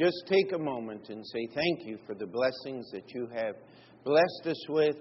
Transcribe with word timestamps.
just 0.00 0.22
take 0.28 0.52
a 0.54 0.58
moment 0.58 1.10
and 1.10 1.22
say 1.26 1.46
thank 1.54 1.86
you 1.86 1.98
for 2.06 2.14
the 2.14 2.26
blessings 2.26 2.90
that 2.90 3.04
you 3.14 3.28
have 3.34 3.54
blessed 4.02 4.46
us 4.46 4.68
with. 4.70 4.96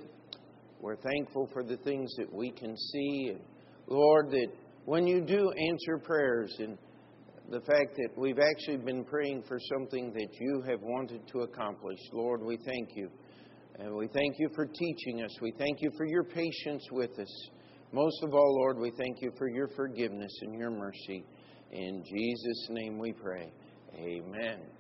We're 0.81 0.97
thankful 0.97 1.47
for 1.53 1.63
the 1.63 1.77
things 1.77 2.13
that 2.17 2.33
we 2.33 2.51
can 2.51 2.75
see. 2.75 3.29
And 3.31 3.39
Lord, 3.87 4.29
that 4.31 4.47
when 4.83 5.07
you 5.07 5.21
do 5.21 5.51
answer 5.51 5.99
prayers 6.03 6.53
and 6.59 6.77
the 7.49 7.61
fact 7.61 7.95
that 7.95 8.09
we've 8.17 8.39
actually 8.39 8.77
been 8.77 9.05
praying 9.05 9.43
for 9.47 9.57
something 9.73 10.11
that 10.11 10.27
you 10.37 10.63
have 10.67 10.81
wanted 10.81 11.25
to 11.29 11.39
accomplish, 11.39 11.99
Lord, 12.11 12.43
we 12.43 12.57
thank 12.57 12.89
you. 12.95 13.09
And 13.79 13.95
we 13.95 14.07
thank 14.07 14.35
you 14.37 14.49
for 14.53 14.65
teaching 14.65 15.23
us. 15.23 15.31
We 15.41 15.53
thank 15.57 15.81
you 15.81 15.91
for 15.95 16.05
your 16.05 16.25
patience 16.25 16.83
with 16.91 17.17
us. 17.17 17.49
Most 17.93 18.21
of 18.23 18.33
all, 18.33 18.55
Lord, 18.57 18.77
we 18.77 18.91
thank 18.91 19.21
you 19.21 19.31
for 19.37 19.47
your 19.47 19.69
forgiveness 19.77 20.31
and 20.41 20.59
your 20.59 20.71
mercy. 20.71 21.23
In 21.71 22.03
Jesus' 22.03 22.67
name 22.69 22.99
we 22.99 23.13
pray. 23.13 23.49
Amen. 23.95 24.78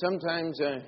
Sometimes 0.00 0.60
I 0.60 0.78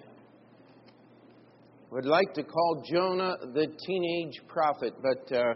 would 1.90 2.06
like 2.06 2.32
to 2.34 2.44
call 2.44 2.84
Jonah 2.88 3.34
the 3.54 3.66
teenage 3.84 4.40
prophet, 4.46 4.94
but 5.02 5.36
uh, 5.36 5.54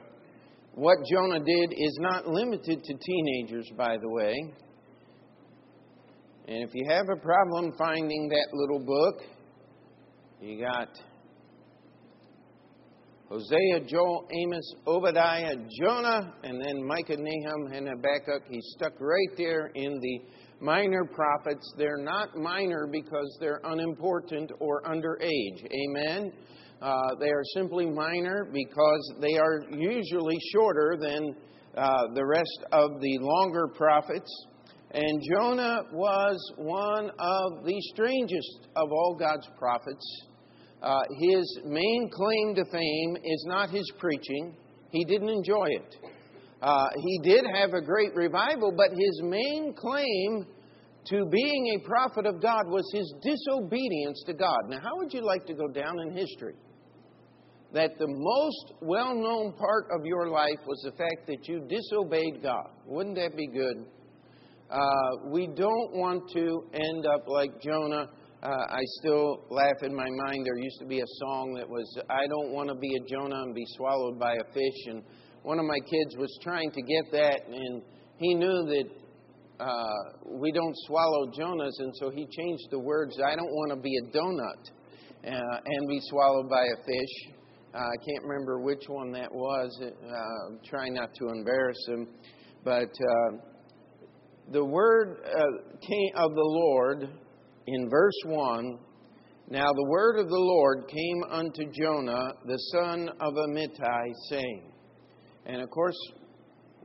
what 0.75 0.99
Jonah 1.09 1.39
did 1.39 1.73
is 1.73 1.99
not 2.01 2.27
limited 2.27 2.83
to 2.83 2.95
teenagers, 2.95 3.71
by 3.77 3.97
the 3.97 4.09
way. 4.09 4.35
And 6.49 6.69
if 6.69 6.71
you 6.75 6.85
have 6.89 7.07
a 7.17 7.21
problem 7.21 7.73
finding 7.79 8.29
that 8.31 8.49
little 8.53 8.85
book, 8.85 9.23
you 10.41 10.61
got 10.61 10.89
Hosea, 13.29 13.87
Joel, 13.87 14.27
Amos, 14.33 14.75
Obadiah, 14.87 15.57
Jonah, 15.81 16.35
and 16.43 16.61
then 16.61 16.85
Micah, 16.85 17.17
Nahum, 17.19 17.73
and 17.73 17.89
Habakkuk. 17.89 18.49
He's 18.51 18.67
stuck 18.77 18.95
right 18.99 19.37
there 19.37 19.67
in 19.77 20.01
the 20.01 20.21
minor 20.65 21.05
prophets. 21.05 21.73
They're 21.77 22.03
not 22.03 22.37
minor 22.37 22.89
because 22.91 23.37
they're 23.39 23.61
unimportant 23.65 24.51
or 24.61 24.83
underage. 24.83 25.63
Amen? 25.71 26.33
Uh, 26.81 27.01
they 27.21 27.29
are 27.29 27.43
simply 27.55 27.87
minor 27.87 28.49
because 28.53 29.15
they 29.21 29.37
are 29.37 29.63
usually 29.71 30.39
shorter 30.53 30.97
than 31.01 31.35
uh, 31.77 32.05
the 32.15 32.25
rest 32.25 32.65
of 32.73 33.01
the 33.01 33.19
longer 33.21 33.69
prophets. 33.77 34.31
And 34.91 35.21
Jonah 35.33 35.81
was 35.93 36.53
one 36.57 37.11
of 37.19 37.65
the 37.65 37.81
strangest 37.93 38.69
of 38.77 38.91
all 38.91 39.17
God's 39.19 39.49
prophets. 39.59 40.23
Uh, 40.83 41.01
his 41.21 41.61
main 41.65 42.11
claim 42.13 42.55
to 42.55 42.65
fame 42.71 43.17
is 43.23 43.45
not 43.49 43.71
his 43.71 43.91
preaching, 43.99 44.55
he 44.91 45.05
didn't 45.05 45.31
enjoy 45.31 45.67
it. 45.67 45.97
Uh, 46.63 46.89
he 46.97 47.21
did 47.23 47.45
have 47.55 47.75
a 47.75 47.83
great 47.83 48.15
revival, 48.15 48.73
but 48.75 48.91
his 48.91 49.21
main 49.23 49.75
claim 49.77 50.47
to 51.07 51.27
being 51.31 51.77
a 51.77 51.87
prophet 51.87 52.27
of 52.27 52.41
God 52.41 52.63
was 52.67 52.85
his 52.93 53.13
disobedience 53.23 54.23
to 54.27 54.35
God. 54.35 54.69
Now, 54.69 54.81
how 54.83 54.97
would 54.97 55.13
you 55.13 55.21
like 55.21 55.45
to 55.47 55.55
go 55.55 55.69
down 55.69 56.01
in 56.01 56.17
history? 56.17 56.55
That 57.73 57.99
the 57.99 58.07
most 58.09 58.75
well 58.81 59.15
known 59.15 59.53
part 59.53 59.89
of 59.91 60.07
your 60.07 60.29
life 60.29 60.61
was 60.67 60.81
the 60.85 60.93
fact 60.93 61.27
that 61.27 61.49
you 61.49 61.67
disobeyed 61.69 62.43
God. 62.43 62.71
Wouldn't 62.87 63.17
that 63.17 63.37
be 63.37 63.49
good? 63.49 63.85
Uh, 64.71 65.29
we 65.31 65.47
don't 65.49 65.93
want 65.93 66.23
to 66.35 66.65
end 66.73 67.05
up 67.07 67.29
like 67.29 67.61
Jonah. 67.61 68.09
Uh, 68.43 68.49
I 68.49 68.81
still 69.01 69.45
laugh 69.51 69.83
in 69.83 69.95
my 69.95 70.09
mind. 70.27 70.47
There 70.47 70.57
used 70.59 70.79
to 70.81 70.87
be 70.87 71.01
a 71.01 71.11
song 71.21 71.55
that 71.59 71.69
was, 71.69 71.87
I 72.09 72.27
don't 72.29 72.53
want 72.53 72.69
to 72.69 72.75
be 72.75 72.95
a 72.95 73.09
Jonah 73.09 73.43
and 73.43 73.55
be 73.55 73.65
swallowed 73.77 74.19
by 74.19 74.35
a 74.35 74.45
fish. 74.53 74.87
And 74.87 75.03
one 75.43 75.59
of 75.59 75.67
my 75.67 75.79
kids 75.79 76.17
was 76.17 76.31
trying 76.43 76.71
to 76.71 76.83
get 76.83 77.05
that, 77.13 77.41
and 77.49 77.83
he 78.19 78.35
knew 78.35 78.65
that 78.69 78.85
uh, 79.61 79.95
we 80.27 80.51
don't 80.53 80.75
swallow 80.87 81.31
Jonahs, 81.39 81.79
and 81.79 81.93
so 81.97 82.11
he 82.11 82.27
changed 82.27 82.65
the 82.71 82.79
words, 82.79 83.19
I 83.25 83.37
don't 83.37 83.53
want 83.53 83.71
to 83.71 83.81
be 83.81 83.97
a 83.97 84.17
donut 84.17 85.33
uh, 85.33 85.59
and 85.65 85.89
be 85.89 86.01
swallowed 86.11 86.49
by 86.49 86.63
a 86.63 86.77
fish. 86.85 87.35
Uh, 87.75 87.79
I 87.79 87.97
can't 88.07 88.25
remember 88.25 88.61
which 88.61 88.85
one 88.89 89.13
that 89.13 89.33
was. 89.33 89.81
Uh, 89.83 90.57
trying 90.69 90.95
not 90.95 91.11
to 91.15 91.29
embarrass 91.29 91.79
him. 91.89 92.09
But 92.65 92.89
uh, 92.89 93.37
the 94.53 94.65
word 94.65 95.19
uh, 95.25 96.23
of 96.25 96.35
the 96.35 96.43
Lord 96.43 97.09
in 97.67 97.91
verse 97.91 98.21
1 98.27 98.79
Now 99.49 99.67
the 99.67 99.89
word 99.89 100.19
of 100.19 100.29
the 100.29 100.39
Lord 100.39 100.85
came 100.89 101.25
unto 101.31 101.71
Jonah, 101.73 102.33
the 102.47 102.59
son 102.73 103.09
of 103.21 103.35
Amittai, 103.35 104.13
saying, 104.29 104.73
and 105.47 105.63
of 105.63 105.71
course, 105.71 105.97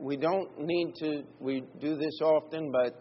we 0.00 0.16
don't 0.16 0.48
need 0.58 0.94
to, 1.00 1.22
we 1.38 1.62
do 1.80 1.96
this 1.96 2.20
often, 2.22 2.72
but 2.72 2.94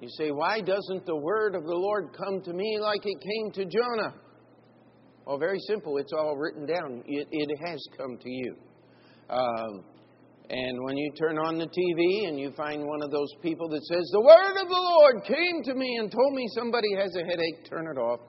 you 0.00 0.08
say, 0.18 0.30
why 0.30 0.60
doesn't 0.60 1.06
the 1.06 1.16
word 1.16 1.54
of 1.54 1.64
the 1.64 1.74
Lord 1.74 2.14
come 2.16 2.42
to 2.42 2.52
me 2.52 2.78
like 2.80 3.00
it 3.04 3.18
came 3.20 3.52
to 3.52 3.64
Jonah? 3.64 4.14
Well, 5.26 5.38
very 5.38 5.58
simple. 5.60 5.96
It's 5.96 6.12
all 6.12 6.36
written 6.36 6.66
down. 6.66 7.02
It, 7.06 7.26
it 7.30 7.58
has 7.66 7.82
come 7.96 8.18
to 8.18 8.30
you. 8.30 8.54
Um, 9.30 9.84
and 10.50 10.84
when 10.84 10.98
you 10.98 11.10
turn 11.18 11.38
on 11.38 11.56
the 11.56 11.64
TV 11.64 12.28
and 12.28 12.38
you 12.38 12.52
find 12.54 12.84
one 12.84 13.02
of 13.02 13.10
those 13.10 13.30
people 13.40 13.66
that 13.70 13.82
says, 13.84 14.04
The 14.12 14.20
word 14.20 14.62
of 14.62 14.68
the 14.68 14.74
Lord 14.74 15.24
came 15.24 15.62
to 15.64 15.74
me 15.74 15.96
and 15.98 16.12
told 16.12 16.34
me 16.34 16.46
somebody 16.54 16.88
has 16.98 17.16
a 17.16 17.24
headache, 17.24 17.64
turn 17.70 17.86
it 17.86 17.98
off. 17.98 18.20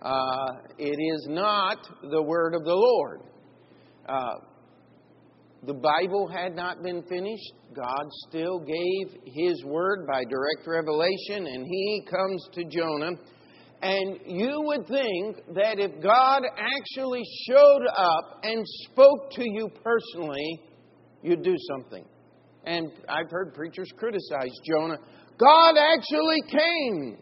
Uh, 0.00 0.76
it 0.78 0.96
is 1.14 1.26
not 1.28 1.78
the 2.08 2.22
word 2.22 2.54
of 2.54 2.62
the 2.62 2.74
Lord. 2.74 3.22
Uh, 4.08 4.34
the 5.64 5.74
Bible 5.74 6.28
had 6.28 6.54
not 6.54 6.82
been 6.82 7.02
finished. 7.04 7.52
God 7.74 8.06
still 8.28 8.60
gave 8.60 9.20
His 9.24 9.64
word 9.64 10.06
by 10.06 10.24
direct 10.24 10.66
revelation, 10.66 11.46
and 11.46 11.66
He 11.66 12.06
comes 12.08 12.48
to 12.52 12.64
Jonah. 12.64 13.12
And 13.82 14.18
you 14.26 14.62
would 14.66 14.86
think 14.86 15.54
that 15.54 15.78
if 15.78 16.02
God 16.02 16.42
actually 16.56 17.22
showed 17.48 17.86
up 17.96 18.40
and 18.42 18.64
spoke 18.90 19.30
to 19.32 19.42
you 19.44 19.68
personally, 19.84 20.62
you'd 21.22 21.42
do 21.42 21.56
something. 21.74 22.04
And 22.64 22.90
I've 23.08 23.30
heard 23.30 23.54
preachers 23.54 23.90
criticize 23.98 24.52
Jonah. 24.66 24.98
God 25.38 25.74
actually 25.76 26.40
came 26.48 27.18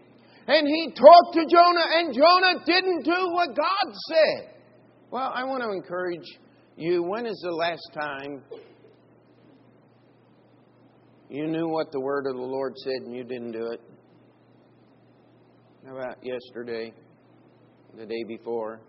and 0.46 0.68
he 0.68 0.88
talked 0.88 1.34
to 1.34 1.46
Jonah, 1.46 1.86
and 1.94 2.14
Jonah 2.14 2.64
didn't 2.66 3.02
do 3.04 3.30
what 3.32 3.56
God 3.56 3.94
said. 4.08 4.54
Well, 5.10 5.32
I 5.34 5.44
want 5.44 5.62
to 5.62 5.70
encourage 5.70 6.26
you. 6.76 7.02
When 7.02 7.26
is 7.26 7.40
the 7.42 7.54
last 7.54 7.88
time 7.94 8.42
you 11.28 11.46
knew 11.46 11.68
what 11.68 11.92
the 11.92 12.00
word 12.00 12.26
of 12.26 12.36
the 12.36 12.42
Lord 12.42 12.74
said 12.76 13.06
and 13.06 13.14
you 13.14 13.24
didn't 13.24 13.52
do 13.52 13.66
it? 13.72 13.80
How 15.86 15.96
about 15.96 16.16
yesterday, 16.22 16.92
the 17.96 18.06
day 18.06 18.24
before? 18.26 18.80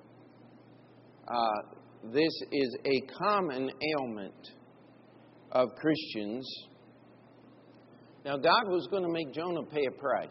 Uh, 1.27 1.77
this 2.13 2.41
is 2.51 2.77
a 2.85 3.01
common 3.17 3.69
ailment 3.97 4.49
of 5.51 5.69
Christians. 5.75 6.47
Now, 8.23 8.37
God 8.37 8.67
was 8.67 8.87
going 8.89 9.03
to 9.03 9.09
make 9.09 9.33
Jonah 9.33 9.63
pay 9.63 9.85
a 9.85 9.99
price. 9.99 10.29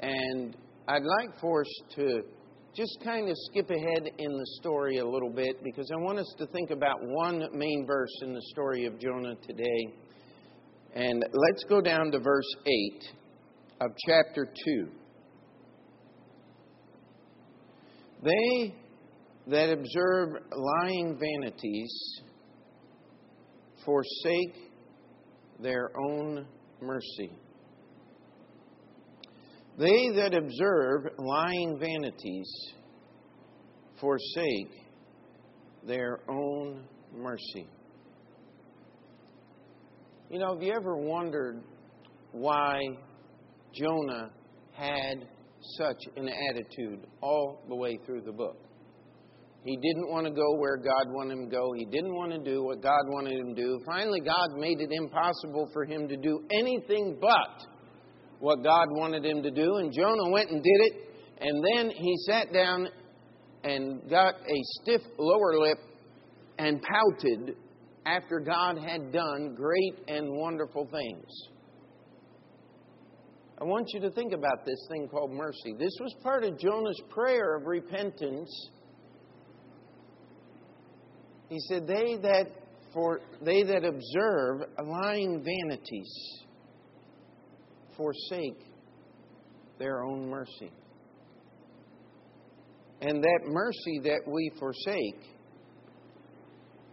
And 0.00 0.56
I'd 0.88 1.02
like 1.02 1.40
for 1.40 1.62
us 1.62 1.80
to 1.96 2.22
just 2.74 2.98
kind 3.04 3.28
of 3.28 3.36
skip 3.50 3.70
ahead 3.70 4.10
in 4.18 4.32
the 4.32 4.46
story 4.60 4.98
a 4.98 5.06
little 5.06 5.30
bit 5.30 5.62
because 5.62 5.90
I 5.92 5.96
want 5.96 6.18
us 6.18 6.34
to 6.38 6.46
think 6.48 6.70
about 6.70 6.98
one 7.00 7.46
main 7.52 7.86
verse 7.86 8.10
in 8.22 8.34
the 8.34 8.42
story 8.50 8.84
of 8.84 8.98
Jonah 8.98 9.36
today. 9.46 9.94
And 10.94 11.24
let's 11.32 11.64
go 11.68 11.80
down 11.80 12.10
to 12.10 12.18
verse 12.18 12.56
8 12.66 13.04
of 13.80 13.90
chapter 14.06 14.52
2. 14.64 14.88
They 18.24 18.74
that 19.46 19.70
observe 19.70 20.30
lying 20.56 21.18
vanities 21.18 22.20
forsake 23.84 24.72
their 25.60 25.90
own 26.10 26.46
mercy. 26.80 27.30
They 29.78 30.10
that 30.16 30.34
observe 30.34 31.12
lying 31.18 31.78
vanities 31.80 32.48
forsake 34.00 34.70
their 35.86 36.20
own 36.28 36.84
mercy. 37.12 37.66
You 40.30 40.38
know, 40.38 40.54
have 40.54 40.62
you 40.62 40.72
ever 40.72 40.96
wondered 40.96 41.62
why 42.32 42.80
Jonah 43.74 44.30
had 44.72 45.26
such 45.78 45.98
an 46.16 46.28
attitude 46.50 47.06
all 47.20 47.62
the 47.68 47.74
way 47.74 47.98
through 48.06 48.22
the 48.22 48.32
book? 48.32 48.56
He 49.64 49.76
didn't 49.76 50.10
want 50.10 50.26
to 50.26 50.32
go 50.32 50.58
where 50.58 50.76
God 50.76 51.06
wanted 51.08 51.38
him 51.38 51.50
to 51.50 51.56
go. 51.56 51.72
He 51.72 51.86
didn't 51.86 52.14
want 52.14 52.32
to 52.32 52.38
do 52.38 52.62
what 52.62 52.82
God 52.82 53.00
wanted 53.08 53.38
him 53.38 53.54
to 53.54 53.62
do. 53.62 53.80
Finally, 53.86 54.20
God 54.20 54.58
made 54.58 54.80
it 54.80 54.90
impossible 54.92 55.68
for 55.72 55.84
him 55.84 56.06
to 56.06 56.16
do 56.16 56.40
anything 56.52 57.16
but 57.18 57.66
what 58.44 58.62
God 58.62 58.88
wanted 58.90 59.24
him 59.24 59.42
to 59.42 59.50
do. 59.50 59.76
And 59.76 59.90
Jonah 59.90 60.30
went 60.30 60.50
and 60.50 60.62
did 60.62 60.80
it. 60.80 60.92
And 61.40 61.64
then 61.64 61.90
he 61.90 62.14
sat 62.26 62.52
down 62.52 62.88
and 63.64 64.02
got 64.10 64.34
a 64.34 64.60
stiff 64.82 65.00
lower 65.18 65.58
lip 65.58 65.78
and 66.58 66.78
pouted 66.82 67.56
after 68.04 68.40
God 68.40 68.76
had 68.76 69.12
done 69.12 69.54
great 69.56 69.94
and 70.08 70.30
wonderful 70.30 70.86
things. 70.92 71.26
I 73.58 73.64
want 73.64 73.88
you 73.94 74.00
to 74.00 74.10
think 74.10 74.34
about 74.34 74.66
this 74.66 74.78
thing 74.90 75.08
called 75.08 75.30
mercy. 75.30 75.74
This 75.78 75.96
was 75.98 76.14
part 76.22 76.44
of 76.44 76.58
Jonah's 76.58 77.00
prayer 77.08 77.56
of 77.56 77.64
repentance. 77.64 78.50
He 81.48 81.58
said, 81.60 81.86
They 81.86 82.18
that 82.20 82.48
for 82.92 83.20
they 83.40 83.62
that 83.62 83.84
observe 83.84 84.68
lying 84.84 85.42
vanities 85.42 86.44
forsake 87.96 88.60
their 89.78 90.02
own 90.04 90.28
mercy. 90.28 90.70
And 93.00 93.22
that 93.22 93.40
mercy 93.46 94.00
that 94.04 94.20
we 94.26 94.50
forsake 94.58 95.20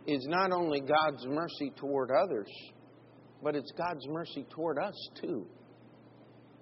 is 0.07 0.25
not 0.27 0.51
only 0.51 0.81
God's 0.81 1.25
mercy 1.27 1.71
toward 1.77 2.09
others, 2.12 2.50
but 3.44 3.56
it's 3.56 3.71
God's 3.77 4.06
mercy 4.07 4.45
toward 4.50 4.77
us 4.77 4.95
too. 5.21 5.45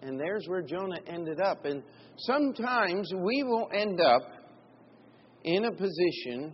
And 0.02 0.20
there's 0.20 0.46
where 0.48 0.62
Jonah 0.62 1.00
ended 1.08 1.42
up. 1.42 1.66
And 1.66 1.84
sometimes 2.18 3.12
we 3.16 3.44
will 3.44 3.70
end 3.74 4.00
up 4.00 4.22
in 5.44 5.66
a 5.66 5.72
position 5.72 6.54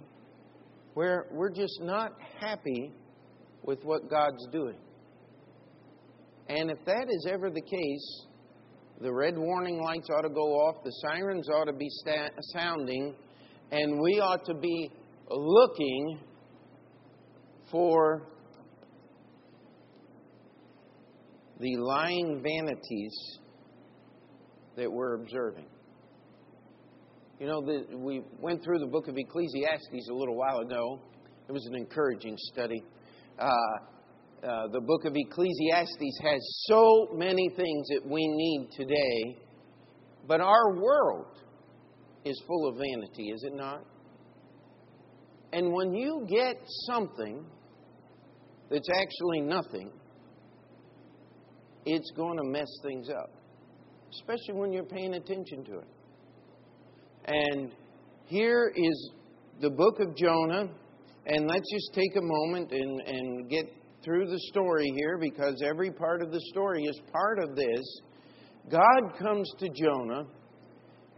where 0.93 1.27
we're 1.31 1.51
just 1.51 1.79
not 1.81 2.11
happy 2.39 2.93
with 3.63 3.83
what 3.83 4.09
God's 4.09 4.47
doing. 4.51 4.77
And 6.47 6.69
if 6.69 6.77
that 6.85 7.07
is 7.09 7.27
ever 7.31 7.49
the 7.49 7.61
case, 7.61 8.25
the 9.01 9.11
red 9.11 9.37
warning 9.37 9.81
lights 9.81 10.07
ought 10.15 10.21
to 10.21 10.29
go 10.29 10.53
off, 10.53 10.83
the 10.83 10.91
sirens 11.01 11.49
ought 11.49 11.65
to 11.65 11.73
be 11.73 11.89
sta- 11.89 12.29
sounding, 12.53 13.15
and 13.71 13.99
we 13.99 14.19
ought 14.19 14.45
to 14.45 14.53
be 14.53 14.91
looking 15.29 16.19
for 17.71 18.27
the 21.59 21.77
lying 21.77 22.41
vanities 22.43 23.39
that 24.77 24.91
we're 24.91 25.15
observing. 25.15 25.65
You 27.39 27.47
know, 27.47 27.61
the, 27.61 27.97
we 27.97 28.21
went 28.39 28.63
through 28.63 28.79
the 28.79 28.87
book 28.87 29.07
of 29.07 29.17
Ecclesiastes 29.17 30.09
a 30.09 30.13
little 30.13 30.37
while 30.37 30.59
ago. 30.59 31.01
It 31.49 31.51
was 31.51 31.65
an 31.65 31.75
encouraging 31.75 32.35
study. 32.53 32.81
Uh, 33.37 33.49
uh, 34.45 34.67
the 34.71 34.81
book 34.81 35.05
of 35.05 35.13
Ecclesiastes 35.15 36.19
has 36.21 36.41
so 36.67 37.09
many 37.13 37.49
things 37.55 37.87
that 37.89 38.01
we 38.05 38.27
need 38.27 38.69
today, 38.77 39.41
but 40.27 40.39
our 40.39 40.75
world 40.75 41.39
is 42.25 42.39
full 42.45 42.69
of 42.69 42.75
vanity, 42.75 43.31
is 43.31 43.43
it 43.43 43.55
not? 43.55 43.83
And 45.51 45.73
when 45.73 45.93
you 45.93 46.27
get 46.29 46.57
something 46.85 47.45
that's 48.69 48.89
actually 48.89 49.41
nothing, 49.41 49.91
it's 51.85 52.11
going 52.15 52.37
to 52.37 52.43
mess 52.43 52.69
things 52.83 53.09
up, 53.09 53.31
especially 54.11 54.59
when 54.59 54.71
you're 54.71 54.83
paying 54.83 55.13
attention 55.15 55.63
to 55.65 55.79
it. 55.79 55.87
And 57.27 57.71
here 58.25 58.71
is 58.75 59.11
the 59.61 59.69
book 59.69 59.99
of 59.99 60.15
Jonah, 60.15 60.69
and 61.25 61.47
let's 61.47 61.71
just 61.71 61.93
take 61.93 62.15
a 62.15 62.21
moment 62.21 62.71
and, 62.71 63.01
and 63.01 63.49
get 63.49 63.65
through 64.05 64.27
the 64.27 64.39
story 64.51 64.93
here 64.95 65.17
because 65.19 65.61
every 65.65 65.91
part 65.91 66.21
of 66.21 66.31
the 66.31 66.39
story 66.51 66.83
is 66.83 66.97
part 67.11 67.39
of 67.39 67.55
this. 67.55 68.01
God 68.71 69.17
comes 69.19 69.51
to 69.59 69.69
Jonah, 69.69 70.23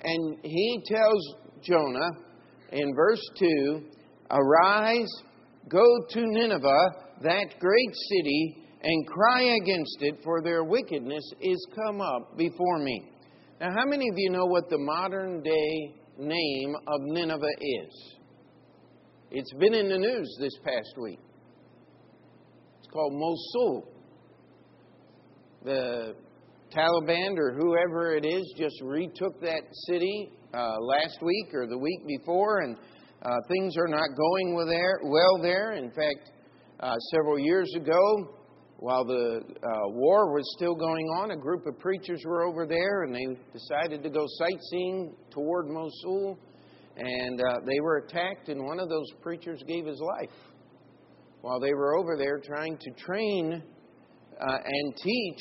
and 0.02 0.38
he 0.42 0.82
tells 0.86 1.36
Jonah 1.62 2.10
in 2.72 2.96
verse 2.96 3.22
2 3.38 3.82
Arise, 4.32 5.12
go 5.70 5.86
to 6.10 6.22
Nineveh, 6.26 6.90
that 7.22 7.60
great 7.60 7.96
city 8.10 8.64
and 8.82 9.08
cry 9.08 9.42
against 9.62 9.98
it, 10.02 10.16
for 10.24 10.42
their 10.42 10.64
wickedness 10.64 11.24
is 11.42 11.68
come 11.76 12.02
up 12.02 12.38
before 12.38 12.80
me. 12.80 13.12
Now, 13.60 13.72
how 13.72 13.86
many 13.86 14.08
of 14.08 14.16
you 14.18 14.30
know 14.30 14.46
what 14.46 14.70
the 14.70 14.78
modern 14.78 15.42
day 15.42 15.96
name 16.20 16.76
of 16.88 17.02
Nineveh 17.02 17.46
is? 17.60 18.16
It's 19.32 19.54
been 19.54 19.74
in 19.74 19.90
the 19.90 19.98
news 19.98 20.38
this 20.40 20.54
past 20.64 20.94
week. 21.02 21.20
Called 22.98 23.14
Mosul. 23.14 23.88
The 25.64 26.16
Taliban 26.76 27.38
or 27.38 27.54
whoever 27.54 28.16
it 28.16 28.26
is 28.26 28.52
just 28.58 28.74
retook 28.82 29.40
that 29.42 29.62
city 29.86 30.32
uh, 30.52 30.78
last 30.82 31.20
week 31.22 31.54
or 31.54 31.68
the 31.68 31.78
week 31.78 32.08
before, 32.08 32.62
and 32.62 32.76
uh, 33.22 33.36
things 33.50 33.78
are 33.78 33.88
not 33.88 34.10
going 34.18 34.56
well 34.56 34.66
there. 34.66 35.00
Well 35.04 35.40
there. 35.44 35.74
In 35.74 35.92
fact, 35.92 36.32
uh, 36.80 36.96
several 37.14 37.38
years 37.38 37.72
ago, 37.76 38.34
while 38.78 39.06
the 39.06 39.42
uh, 39.46 39.90
war 39.90 40.34
was 40.34 40.52
still 40.58 40.74
going 40.74 41.06
on, 41.20 41.30
a 41.30 41.38
group 41.38 41.68
of 41.68 41.78
preachers 41.78 42.24
were 42.26 42.48
over 42.48 42.66
there 42.66 43.04
and 43.04 43.14
they 43.14 43.28
decided 43.54 44.02
to 44.02 44.10
go 44.10 44.26
sightseeing 44.40 45.14
toward 45.30 45.68
Mosul. 45.68 46.40
And 46.98 47.40
uh, 47.40 47.60
they 47.64 47.80
were 47.80 47.98
attacked, 47.98 48.50
and 48.50 48.66
one 48.66 48.80
of 48.80 48.90
those 48.90 49.06
preachers 49.22 49.62
gave 49.68 49.86
his 49.86 50.00
life 50.00 50.32
while 51.42 51.60
they 51.60 51.74
were 51.74 51.98
over 51.98 52.18
there 52.18 52.40
trying 52.40 52.78
to 52.78 52.92
train 52.92 53.62
uh, 54.40 54.58
and 54.66 54.96
teach 54.98 55.40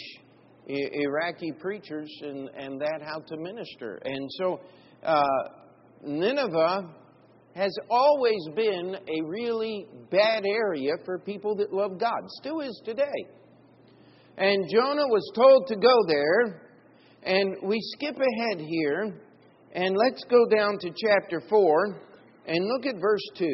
I- 0.68 0.90
Iraqi 0.92 1.52
preachers 1.58 2.10
and, 2.22 2.48
and 2.56 2.80
that 2.80 3.00
how 3.02 3.20
to 3.20 3.36
minister. 3.36 4.00
And 4.04 4.28
so 4.38 4.60
uh, 5.02 5.26
Nineveh 6.02 6.94
has 7.54 7.74
always 7.88 8.48
been 8.54 8.96
a 8.96 9.26
really 9.26 9.86
bad 10.10 10.44
area 10.46 10.92
for 11.04 11.18
people 11.18 11.56
that 11.56 11.72
love 11.72 11.98
God, 11.98 12.20
still 12.40 12.60
is 12.60 12.80
today. 12.84 13.26
And 14.36 14.68
Jonah 14.70 15.06
was 15.08 15.32
told 15.34 15.66
to 15.68 15.76
go 15.76 15.96
there, 16.06 16.70
and 17.22 17.56
we 17.62 17.78
skip 17.94 18.14
ahead 18.14 18.60
here, 18.60 19.18
and 19.72 19.96
let's 19.96 20.22
go 20.24 20.46
down 20.46 20.78
to 20.80 20.90
chapter 20.90 21.40
4 21.48 22.00
and 22.46 22.66
look 22.66 22.84
at 22.86 23.00
verse 23.00 23.24
2. 23.38 23.46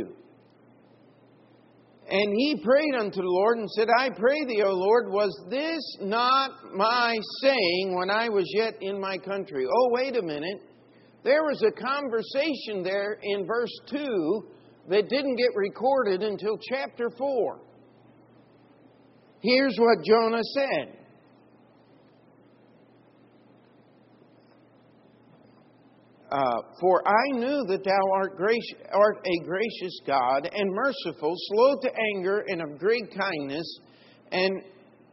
And 2.15 2.35
he 2.37 2.61
prayed 2.63 2.95
unto 3.01 3.23
the 3.23 3.27
Lord 3.27 3.57
and 3.57 3.71
said, 3.71 3.89
I 3.99 4.11
pray 4.11 4.45
thee, 4.45 4.63
O 4.63 4.71
Lord, 4.71 5.11
was 5.11 5.35
this 5.49 5.81
not 6.03 6.51
my 6.75 7.19
saying 7.41 7.97
when 7.97 8.11
I 8.11 8.29
was 8.29 8.45
yet 8.55 8.75
in 8.83 9.01
my 9.01 9.17
country? 9.17 9.65
Oh, 9.65 9.89
wait 9.93 10.19
a 10.19 10.23
minute. 10.23 10.61
There 11.25 11.43
was 11.43 11.63
a 11.63 11.73
conversation 11.73 12.83
there 12.83 13.19
in 13.23 13.47
verse 13.47 13.73
2 13.89 14.45
that 14.91 15.09
didn't 15.09 15.37
get 15.37 15.57
recorded 15.57 16.23
until 16.23 16.59
chapter 16.69 17.09
4. 17.17 17.61
Here's 19.41 19.79
what 19.79 20.05
Jonah 20.05 20.45
said. 20.53 20.99
Uh, 26.33 26.63
for 26.81 27.07
I 27.07 27.37
knew 27.37 27.63
that 27.69 27.85
thou 27.85 28.01
art, 28.15 28.39
gracious, 28.39 28.89
art 28.91 29.19
a 29.19 29.45
gracious 29.45 30.01
God 30.07 30.49
and 30.51 30.73
merciful, 30.73 31.35
slow 31.37 31.75
to 31.83 31.91
anger, 32.17 32.43
and 32.49 32.63
of 32.63 32.79
great 32.79 33.15
kindness, 33.15 33.81
and 34.31 34.63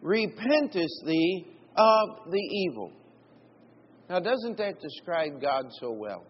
repentest 0.01 1.05
thee 1.05 1.45
of 1.75 2.31
the 2.31 2.39
evil. 2.39 2.93
Now, 4.09 4.21
doesn't 4.21 4.57
that 4.59 4.79
describe 4.79 5.41
God 5.41 5.65
so 5.81 5.91
well? 5.91 6.25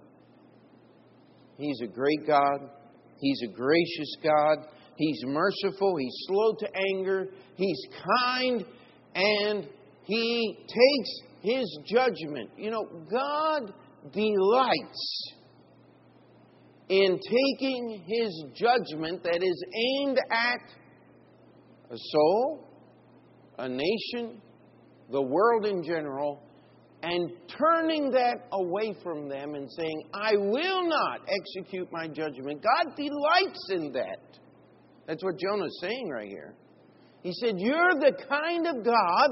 He's 1.58 1.82
a 1.84 1.88
great 1.88 2.26
God. 2.26 2.72
He's 3.20 3.42
a 3.44 3.54
gracious 3.54 4.16
God. 4.24 4.58
He's 4.96 5.22
merciful. 5.24 5.98
He's 5.98 6.16
slow 6.26 6.56
to 6.62 6.68
anger. 6.96 7.28
He's 7.58 7.86
kind. 8.26 8.66
And 9.14 9.68
He 10.06 10.58
takes 10.68 11.22
His 11.42 11.80
judgment. 11.86 12.50
You 12.58 12.72
know, 12.72 12.88
God 13.12 13.72
delights 14.12 15.34
in 16.90 17.20
taking 17.20 18.04
His 18.08 18.44
judgment 18.56 19.24
that 19.24 19.44
is 19.44 19.64
aimed 19.76 20.18
at 20.32 21.92
a 21.92 21.98
soul, 21.98 22.68
a 23.58 23.70
nation, 23.70 24.42
the 25.12 25.22
world 25.22 25.66
in 25.66 25.84
general, 25.84 26.42
and 27.02 27.32
turning 27.58 28.12
that 28.12 28.48
away 28.52 28.94
from 29.04 29.30
them 29.30 29.56
and 29.56 29.70
saying, 29.72 30.04
I 30.14 30.34
will 30.36 30.88
not 30.88 31.22
execute 31.28 31.90
my 31.92 32.08
judgment. 32.08 32.62
God 32.62 32.96
delights 32.96 33.70
in 33.70 33.94
that. 33.94 34.40
That's 35.08 35.24
what 35.24 35.40
Jonah's 35.40 35.78
saying 35.82 36.10
right 36.10 36.28
here. 36.28 36.54
He 37.24 37.32
said, 37.34 37.56
You're 37.58 37.96
the 38.00 38.14
kind 38.30 38.68
of 38.68 38.84
God 38.84 39.30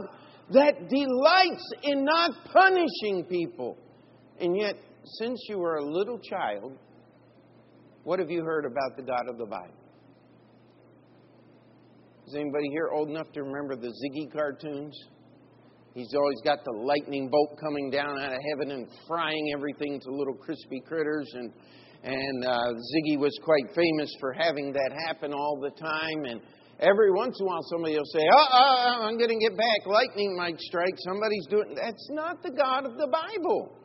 that 0.52 0.90
delights 0.90 1.72
in 1.84 2.06
not 2.06 2.32
punishing 2.52 3.26
people. 3.30 3.78
And 4.40 4.56
yet, 4.56 4.76
since 5.20 5.40
you 5.50 5.58
were 5.58 5.78
a 5.78 5.86
little 5.86 6.20
child, 6.20 6.78
what 8.04 8.20
have 8.20 8.30
you 8.30 8.44
heard 8.44 8.66
about 8.66 8.96
the 8.96 9.04
God 9.04 9.28
of 9.30 9.38
the 9.38 9.46
Bible? 9.46 9.74
Is 12.28 12.36
anybody 12.36 12.68
here 12.72 12.90
old 12.94 13.10
enough 13.10 13.32
to 13.34 13.44
remember 13.44 13.76
the 13.76 13.88
Ziggy 13.88 14.32
cartoons? 14.32 14.98
He's 15.94 16.14
always 16.14 16.40
got 16.44 16.64
the 16.64 16.72
lightning 16.72 17.30
bolt 17.30 17.58
coming 17.60 17.90
down 17.90 18.20
out 18.20 18.34
of 18.34 18.40
heaven 18.52 18.72
and 18.72 18.88
frying 19.08 19.52
everything 19.56 20.00
to 20.02 20.12
little 20.12 20.36
crispy 20.36 20.82
critters. 20.86 21.28
And, 21.34 21.54
and 22.04 22.46
uh, 22.46 22.74
Ziggy 22.74 23.18
was 23.18 23.38
quite 23.44 23.74
famous 23.74 24.14
for 24.20 24.34
having 24.34 24.74
that 24.74 24.92
happen 25.08 25.34
all 25.34 25.60
the 25.60 25.72
time. 25.72 26.26
And, 26.26 26.42
every 26.80 27.12
once 27.12 27.38
in 27.40 27.46
a 27.46 27.50
while 27.50 27.64
somebody 27.72 27.98
will 27.98 28.12
say, 28.14 28.22
oh, 28.32 28.48
oh 28.54 29.00
I'm 29.02 29.18
going 29.18 29.30
to 29.30 29.40
get 29.40 29.58
back. 29.58 29.86
Lightning 29.86 30.36
might 30.38 30.60
strike. 30.60 30.94
Somebody's 30.98 31.48
doing 31.50 31.76
That's 31.76 32.10
not 32.12 32.44
the 32.44 32.52
God 32.52 32.86
of 32.86 32.98
the 32.98 33.08
Bible. 33.08 33.76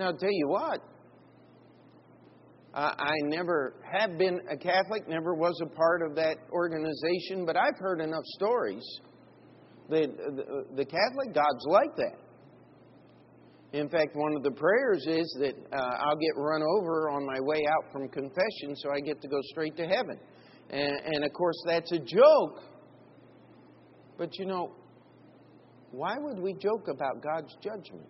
Now, 0.00 0.06
I'll 0.06 0.16
tell 0.16 0.32
you 0.32 0.48
what. 0.48 0.80
I 2.72 3.12
never 3.24 3.74
have 3.92 4.16
been 4.16 4.40
a 4.50 4.56
Catholic, 4.56 5.06
never 5.06 5.34
was 5.34 5.60
a 5.60 5.66
part 5.66 6.00
of 6.08 6.14
that 6.16 6.36
organization, 6.52 7.44
but 7.44 7.54
I've 7.54 7.76
heard 7.78 8.00
enough 8.00 8.24
stories 8.36 8.82
that 9.90 10.08
the 10.74 10.84
Catholic 10.86 11.34
God's 11.34 11.66
like 11.66 11.94
that. 11.96 12.16
In 13.78 13.90
fact, 13.90 14.12
one 14.14 14.34
of 14.36 14.42
the 14.42 14.52
prayers 14.52 15.04
is 15.06 15.36
that 15.40 15.54
uh, 15.70 15.76
I'll 15.76 16.16
get 16.16 16.32
run 16.36 16.62
over 16.62 17.10
on 17.10 17.26
my 17.26 17.40
way 17.40 17.62
out 17.68 17.92
from 17.92 18.08
confession 18.08 18.74
so 18.76 18.90
I 18.90 19.00
get 19.00 19.20
to 19.20 19.28
go 19.28 19.38
straight 19.50 19.76
to 19.76 19.86
heaven. 19.86 20.18
And, 20.70 20.92
and 21.04 21.24
of 21.24 21.32
course, 21.34 21.62
that's 21.66 21.92
a 21.92 21.98
joke. 21.98 22.62
But 24.16 24.38
you 24.38 24.46
know, 24.46 24.72
why 25.90 26.14
would 26.18 26.38
we 26.38 26.54
joke 26.54 26.86
about 26.88 27.22
God's 27.22 27.54
judgment? 27.62 28.08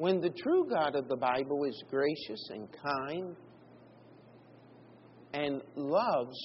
When 0.00 0.18
the 0.18 0.30
true 0.30 0.66
God 0.66 0.96
of 0.96 1.08
the 1.08 1.16
Bible 1.16 1.62
is 1.64 1.84
gracious 1.90 2.48
and 2.54 2.66
kind 2.72 3.36
and 5.34 5.60
loves 5.76 6.38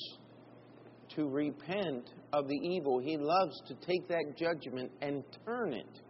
to 1.16 1.30
repent 1.30 2.10
of 2.34 2.50
the 2.50 2.58
evil, 2.74 3.00
He 3.00 3.16
loves 3.18 3.62
to 3.70 3.76
take 3.76 4.10
that 4.10 4.36
judgment 4.38 4.92
and 5.02 5.24
turn 5.46 5.72
it 5.72 6.02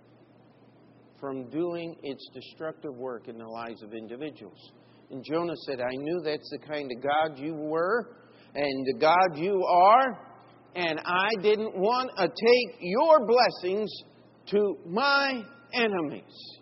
from 1.19 1.47
doing 1.51 1.95
its 2.01 2.27
destructive 2.33 2.95
work 2.95 3.27
in 3.27 3.37
the 3.37 3.45
lives 3.45 3.83
of 3.83 3.93
individuals. 3.93 4.71
And 5.11 5.23
Jonah 5.23 5.53
said, 5.67 5.81
I 5.81 5.95
knew 5.95 6.21
that's 6.25 6.49
the 6.49 6.67
kind 6.67 6.91
of 6.97 7.03
God 7.03 7.37
you 7.37 7.53
were 7.53 8.09
and 8.55 8.87
the 8.87 8.99
God 8.99 9.37
you 9.37 9.63
are, 9.63 10.19
and 10.75 10.99
I 11.05 11.29
didn't 11.43 11.77
want 11.77 12.09
to 12.17 12.27
take 12.27 12.77
your 12.79 13.19
blessings 13.27 13.91
to 14.47 14.77
my 14.87 15.43
enemies. 15.75 16.59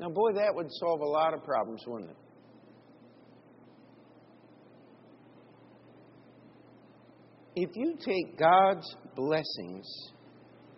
Now, 0.00 0.08
boy, 0.08 0.32
that 0.32 0.54
would 0.54 0.68
solve 0.70 1.02
a 1.02 1.06
lot 1.06 1.34
of 1.34 1.44
problems, 1.44 1.84
wouldn't 1.86 2.10
it? 2.10 2.16
If 7.54 7.76
you 7.76 7.96
take 8.02 8.38
God's 8.38 8.96
blessings 9.14 9.86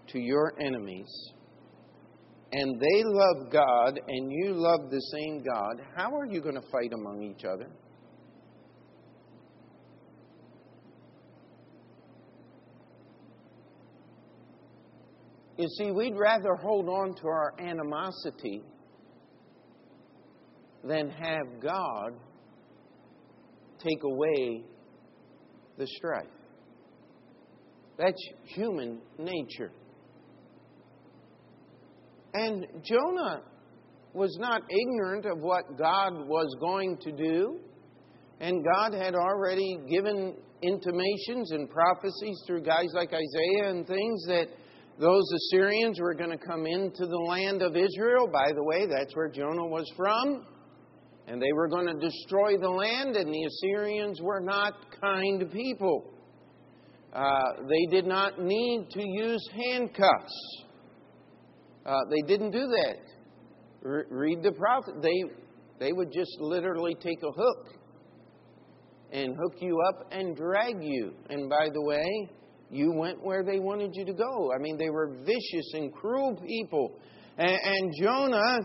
to 0.09 0.19
your 0.19 0.55
enemies, 0.61 1.09
and 2.51 2.81
they 2.81 3.05
love 3.05 3.53
God 3.53 4.01
and 4.09 4.33
you 4.33 4.55
love 4.55 4.91
the 4.91 5.01
same 5.13 5.45
God, 5.45 5.87
how 5.95 6.13
are 6.17 6.27
you 6.27 6.41
going 6.41 6.57
to 6.57 6.69
fight 6.73 6.93
among 6.93 7.23
each 7.23 7.45
other? 7.45 7.71
You 15.59 15.69
see, 15.79 15.93
we'd 15.93 16.17
rather 16.17 16.57
hold 16.57 16.89
on 16.89 17.15
to 17.23 17.29
our 17.29 17.55
animosity 17.61 18.65
than 20.85 21.11
have 21.11 21.61
God 21.63 22.13
take 23.79 24.03
away 24.05 24.65
the 25.79 25.87
strife. 25.87 26.27
That's 27.99 28.23
human 28.47 29.01
nature. 29.19 29.73
And 32.35 32.67
Jonah 32.85 33.43
was 34.15 34.37
not 34.41 34.63
ignorant 34.71 35.27
of 35.27 35.39
what 35.39 35.79
God 35.79 36.27
was 36.27 36.55
going 36.61 36.99
to 36.99 37.13
do. 37.13 37.61
And 38.41 38.65
God 38.75 38.95
had 38.95 39.15
already 39.15 39.79
given 39.89 40.35
intimations 40.63 41.53
and 41.53 41.69
prophecies 41.69 42.43
through 42.47 42.63
guys 42.63 42.89
like 42.95 43.11
Isaiah 43.13 43.71
and 43.71 43.87
things 43.87 44.25
that 44.27 44.49
those 44.99 45.25
Assyrians 45.35 46.01
were 46.01 46.15
going 46.15 46.31
to 46.31 46.39
come 46.39 46.67
into 46.67 47.07
the 47.07 47.25
land 47.29 47.63
of 47.63 47.77
Israel. 47.77 48.29
By 48.33 48.53
the 48.53 48.63
way, 48.63 48.87
that's 48.87 49.15
where 49.15 49.29
Jonah 49.29 49.67
was 49.67 49.91
from. 49.97 50.47
And 51.27 51.41
they 51.41 51.53
were 51.53 51.69
going 51.69 51.87
to 51.87 51.95
destroy 51.95 52.59
the 52.59 52.69
land, 52.69 53.17
and 53.17 53.33
the 53.33 53.45
Assyrians 53.45 54.21
were 54.21 54.41
not 54.41 54.75
kind 55.01 55.51
people. 55.53 56.13
Uh, 57.13 57.43
they 57.69 57.97
did 57.97 58.07
not 58.07 58.41
need 58.41 58.89
to 58.91 59.03
use 59.03 59.49
handcuffs. 59.55 60.65
Uh, 61.85 61.95
they 62.11 62.23
didn't 62.27 62.51
do 62.51 62.67
that. 62.67 62.97
Re- 63.83 64.05
read 64.11 64.43
the 64.43 64.53
prophet. 64.53 64.95
They, 65.03 65.25
they 65.79 65.93
would 65.93 66.13
just 66.13 66.37
literally 66.41 66.95
take 67.01 67.19
a 67.23 67.33
hook 67.33 67.67
and 69.13 69.37
hook 69.37 69.55
you 69.61 69.79
up 69.89 70.11
and 70.11 70.37
drag 70.37 70.83
you. 70.83 71.13
And 71.29 71.51
by 71.51 71.69
the 71.73 71.83
way, 71.83 72.07
you 72.71 72.93
went 72.93 73.23
where 73.23 73.45
they 73.45 73.59
wanted 73.59 73.91
you 73.95 74.07
to 74.07 74.15
go. 74.15 74.51
I 74.55 74.59
mean, 74.59 74.79
they 74.79 74.89
were 74.89 75.15
vicious 75.25 75.73
and 75.75 75.93
cruel 75.93 76.35
people. 76.47 76.99
And, 77.37 77.51
and 77.51 77.93
Jonah 78.01 78.59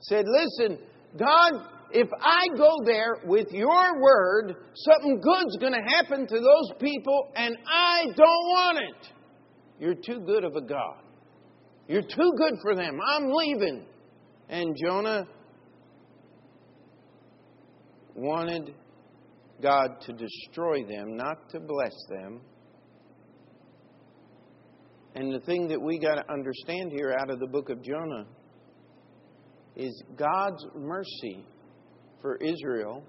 said, 0.00 0.24
Listen, 0.26 0.78
God, 1.16 1.52
if 1.90 2.08
I 2.20 2.48
go 2.56 2.70
there 2.84 3.18
with 3.24 3.46
your 3.50 4.00
word, 4.00 4.56
something 4.74 5.20
good's 5.20 5.56
going 5.56 5.72
to 5.72 5.96
happen 5.96 6.26
to 6.26 6.34
those 6.34 6.72
people, 6.78 7.28
and 7.34 7.56
I 7.66 8.04
don't 8.04 8.18
want 8.18 8.78
it. 8.78 9.12
You're 9.80 9.94
too 9.94 10.20
good 10.20 10.44
of 10.44 10.56
a 10.56 10.60
God. 10.60 11.02
You're 11.86 12.02
too 12.02 12.32
good 12.36 12.54
for 12.62 12.74
them. 12.74 12.98
I'm 13.06 13.30
leaving. 13.30 13.86
And 14.50 14.76
Jonah 14.82 15.26
wanted 18.14 18.74
God 19.62 20.00
to 20.02 20.12
destroy 20.12 20.84
them, 20.84 21.16
not 21.16 21.48
to 21.50 21.60
bless 21.60 21.94
them. 22.10 22.40
And 25.14 25.32
the 25.32 25.40
thing 25.40 25.68
that 25.68 25.80
we 25.80 25.98
got 25.98 26.16
to 26.16 26.32
understand 26.32 26.92
here 26.92 27.16
out 27.18 27.30
of 27.30 27.40
the 27.40 27.46
book 27.46 27.70
of 27.70 27.82
Jonah 27.82 28.26
is 29.74 30.02
God's 30.16 30.64
mercy 30.76 31.44
for 32.20 32.36
Israel 32.36 33.04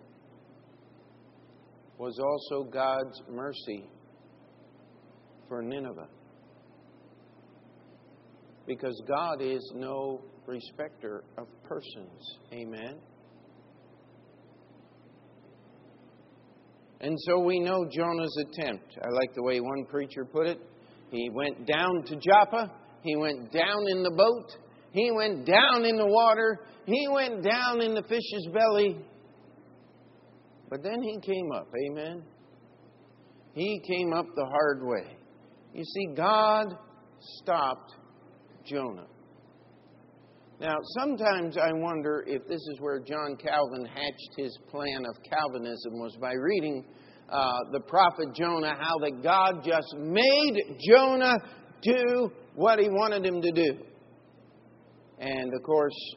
was 1.98 2.18
also 2.20 2.70
God's 2.70 3.22
mercy 3.30 3.90
for 5.48 5.62
Nineveh 5.62 6.08
because 8.66 9.02
God 9.08 9.42
is 9.42 9.72
no 9.76 10.22
respecter 10.46 11.24
of 11.38 11.48
persons. 11.64 12.38
Amen. 12.54 13.00
And 17.02 17.18
so 17.22 17.40
we 17.40 17.60
know 17.60 17.86
Jonah's 17.92 18.36
attempt. 18.48 18.98
I 19.02 19.10
like 19.10 19.34
the 19.34 19.44
way 19.44 19.60
one 19.60 19.86
preacher 19.90 20.26
put 20.26 20.48
it. 20.48 20.60
He 21.12 21.30
went 21.30 21.66
down 21.66 22.04
to 22.06 22.16
Joppa, 22.18 22.72
he 23.04 23.16
went 23.16 23.52
down 23.52 23.84
in 23.90 24.04
the 24.04 24.12
boat, 24.12 24.58
he 24.92 25.12
went 25.12 25.46
down 25.46 25.86
in 25.86 25.98
the 25.98 26.06
water, 26.06 26.60
he 26.86 27.08
went 27.08 27.44
down 27.44 27.82
in 27.82 27.94
the 27.94 28.04
fish's 28.04 28.48
belly. 28.54 28.98
But 30.70 30.84
then 30.84 31.02
he 31.02 31.20
came 31.20 31.52
up. 31.52 31.68
Amen. 31.90 32.24
He 33.54 33.82
came 33.88 34.14
up 34.14 34.26
the 34.36 34.46
hard 34.46 34.82
way. 34.84 35.18
You 35.74 35.84
see, 35.84 36.16
God 36.16 36.68
stopped 37.42 37.96
Jonah. 38.66 39.08
Now, 40.60 40.76
sometimes 41.00 41.58
I 41.58 41.72
wonder 41.74 42.24
if 42.28 42.46
this 42.48 42.60
is 42.60 42.78
where 42.80 43.00
John 43.00 43.38
Calvin 43.38 43.86
hatched 43.86 44.36
his 44.38 44.58
plan 44.70 45.06
of 45.06 45.16
Calvinism 45.30 45.94
was 45.94 46.18
by 46.20 46.34
reading 46.34 46.84
uh, 47.30 47.60
the 47.72 47.80
prophet 47.80 48.34
Jonah, 48.36 48.76
how 48.78 48.98
that 49.00 49.24
God 49.24 49.64
just 49.64 49.96
made 49.98 50.78
Jonah 50.88 51.38
do 51.82 52.32
what 52.56 52.80
he 52.80 52.90
wanted 52.90 53.26
him 53.26 53.42
to 53.42 53.52
do. 53.52 53.78
And 55.20 55.54
of 55.54 55.64
course, 55.64 56.16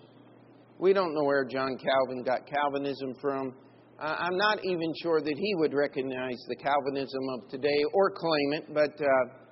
we 0.78 0.92
don't 0.92 1.14
know 1.14 1.24
where 1.24 1.44
John 1.44 1.76
Calvin 1.76 2.22
got 2.24 2.40
Calvinism 2.46 3.14
from. 3.20 3.54
I'm 3.98 4.36
not 4.36 4.64
even 4.64 4.92
sure 5.02 5.20
that 5.20 5.34
he 5.36 5.54
would 5.56 5.74
recognize 5.74 6.42
the 6.48 6.56
Calvinism 6.56 7.22
of 7.34 7.48
today 7.50 7.84
or 7.92 8.10
claim 8.10 8.52
it, 8.54 8.74
but 8.74 9.00
uh, 9.00 9.42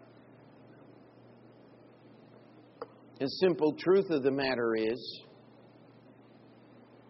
The 3.20 3.26
simple 3.26 3.74
truth 3.78 4.06
of 4.08 4.22
the 4.22 4.30
matter 4.30 4.74
is, 4.74 5.20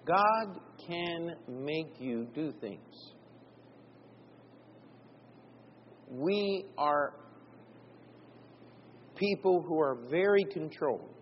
God 0.04 0.58
can 0.84 1.36
make 1.46 2.00
you 2.00 2.26
do 2.34 2.52
things. 2.60 3.12
We 6.08 6.64
are 6.76 7.14
people 9.14 9.62
who 9.62 9.78
are 9.78 9.98
very 10.10 10.44
controlled. 10.52 11.19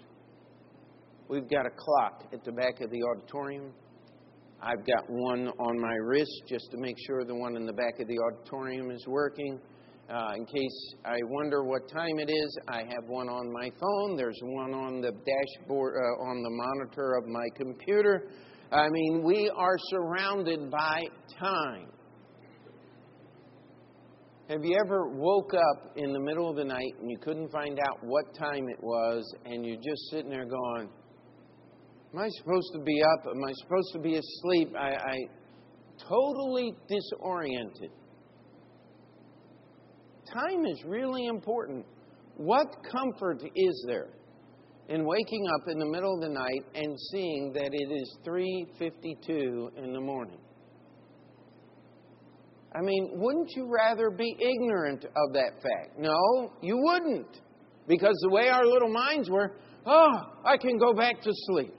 We've 1.28 1.49
got 1.50 1.66
a 1.66 1.70
clock 1.76 2.25
at 2.32 2.42
the 2.42 2.52
back 2.52 2.80
of 2.80 2.90
the 2.90 3.02
auditorium. 3.02 3.70
I've 4.62 4.87
got 4.87 5.04
one 5.11 5.49
on 5.61 5.78
my 5.78 5.94
wrist 6.06 6.32
just 6.49 6.70
to 6.70 6.78
make 6.78 6.97
sure 7.06 7.23
the 7.23 7.35
one 7.35 7.54
in 7.54 7.66
the 7.66 7.73
back 7.75 8.00
of 8.00 8.08
the 8.08 8.18
auditorium 8.18 8.90
is 8.90 9.06
working. 9.06 9.61
Uh, 10.08 10.32
in 10.37 10.47
case 10.47 10.94
I 11.04 11.18
wonder 11.25 11.64
what 11.64 11.82
time 11.92 12.18
it 12.18 12.30
is, 12.30 12.58
I 12.66 12.78
have 12.78 13.08
one 13.08 13.28
on 13.28 13.52
my 13.52 13.70
phone. 13.78 14.16
There's 14.16 14.38
one 14.42 14.73
on 14.73 15.02
the 15.02 15.12
dashboard, 15.12 15.97
uh, 15.97 16.23
on 16.25 16.42
the 16.42 16.50
monitor 16.50 17.16
of 17.18 17.26
my 17.26 17.47
computer. 17.56 18.30
I 18.73 18.88
mean, 18.88 19.23
we 19.23 19.50
are 19.54 19.76
surrounded 19.90 20.70
by 20.70 21.02
time. 21.38 21.88
Have 24.49 24.64
you 24.64 24.78
ever 24.82 25.11
woke 25.11 25.52
up 25.52 25.92
in 25.97 26.14
the 26.14 26.20
middle 26.20 26.49
of 26.49 26.56
the 26.56 26.64
night 26.64 26.94
and 27.02 27.11
you 27.11 27.18
couldn't 27.18 27.52
find 27.52 27.78
out 27.78 27.99
what 28.02 28.35
time 28.35 28.66
it 28.70 28.82
was, 28.82 29.30
and 29.44 29.66
you're 29.66 29.76
just 29.76 30.08
sitting 30.11 30.30
there 30.30 30.47
going, 30.47 30.88
Am 32.12 32.20
I 32.20 32.28
supposed 32.38 32.72
to 32.72 32.80
be 32.80 33.02
up? 33.02 33.26
Am 33.26 33.44
I 33.44 33.52
supposed 33.62 33.92
to 33.92 33.98
be 33.98 34.16
asleep? 34.16 34.74
I, 34.78 34.94
I 34.94 35.18
totally 36.08 36.72
disoriented. 36.88 37.90
Time 40.32 40.64
is 40.66 40.82
really 40.86 41.26
important. 41.26 41.84
What 42.36 42.66
comfort 42.90 43.42
is 43.54 43.84
there 43.86 44.08
in 44.88 45.04
waking 45.04 45.46
up 45.54 45.68
in 45.68 45.78
the 45.78 45.86
middle 45.86 46.14
of 46.14 46.22
the 46.22 46.28
night 46.28 46.64
and 46.74 46.98
seeing 47.10 47.52
that 47.52 47.70
it 47.72 47.92
is 47.92 48.18
3:52 48.26 49.76
in 49.76 49.92
the 49.92 50.00
morning? 50.00 50.38
I 52.74 52.80
mean, 52.80 53.10
wouldn't 53.14 53.50
you 53.56 53.68
rather 53.70 54.10
be 54.10 54.36
ignorant 54.38 55.04
of 55.04 55.32
that 55.34 55.62
fact? 55.62 55.98
No, 55.98 56.52
you 56.62 56.78
wouldn't. 56.78 57.40
Because 57.86 58.14
the 58.22 58.30
way 58.30 58.48
our 58.50 58.64
little 58.64 58.92
minds 58.92 59.30
were, 59.30 59.56
oh, 59.86 60.18
I 60.44 60.58
can 60.58 60.78
go 60.78 60.92
back 60.92 61.22
to 61.22 61.30
sleep. 61.32 61.72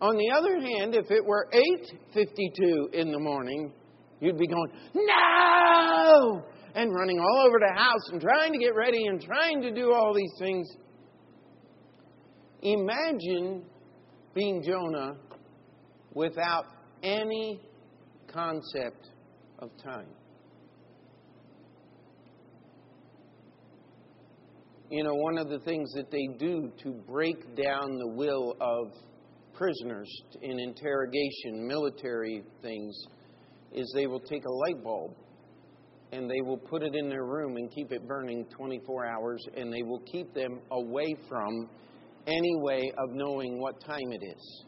On 0.00 0.16
the 0.16 0.30
other 0.30 0.60
hand, 0.60 0.94
if 0.94 1.10
it 1.10 1.24
were 1.24 1.48
8:52 1.52 2.92
in 2.92 3.12
the 3.12 3.18
morning, 3.18 3.72
you'd 4.20 4.36
be 4.36 4.46
going, 4.46 4.70
"No!" 4.94 6.42
and 6.74 6.94
running 6.94 7.18
all 7.18 7.46
over 7.46 7.58
the 7.58 7.72
house 7.74 8.10
and 8.12 8.20
trying 8.20 8.52
to 8.52 8.58
get 8.58 8.74
ready 8.74 9.06
and 9.06 9.22
trying 9.22 9.62
to 9.62 9.72
do 9.72 9.92
all 9.92 10.12
these 10.12 10.32
things. 10.38 10.68
Imagine 12.62 13.64
being 14.34 14.62
Jonah 14.62 15.16
without 16.12 16.66
any 17.02 17.60
concept 18.26 19.10
of 19.60 19.70
time. 19.82 20.08
You 24.90 25.02
know, 25.04 25.14
one 25.14 25.38
of 25.38 25.48
the 25.48 25.58
things 25.60 25.90
that 25.94 26.10
they 26.10 26.28
do 26.38 26.70
to 26.82 26.92
break 27.08 27.56
down 27.56 27.98
the 27.98 28.08
will 28.08 28.56
of 28.60 28.92
prisoners 29.56 30.08
in 30.42 30.58
interrogation, 30.58 31.66
military 31.66 32.42
things, 32.62 32.94
is 33.72 33.90
they 33.94 34.06
will 34.06 34.20
take 34.20 34.44
a 34.44 34.52
light 34.52 34.82
bulb 34.84 35.14
and 36.12 36.30
they 36.30 36.40
will 36.40 36.58
put 36.58 36.82
it 36.82 36.94
in 36.94 37.08
their 37.08 37.24
room 37.24 37.56
and 37.56 37.70
keep 37.72 37.90
it 37.90 38.06
burning 38.06 38.46
24 38.56 39.06
hours 39.06 39.44
and 39.56 39.72
they 39.72 39.82
will 39.82 40.02
keep 40.10 40.32
them 40.34 40.60
away 40.70 41.16
from 41.28 41.68
any 42.26 42.54
way 42.56 42.92
of 42.98 43.10
knowing 43.10 43.60
what 43.60 43.80
time 43.80 44.12
it 44.12 44.20
is. 44.24 44.64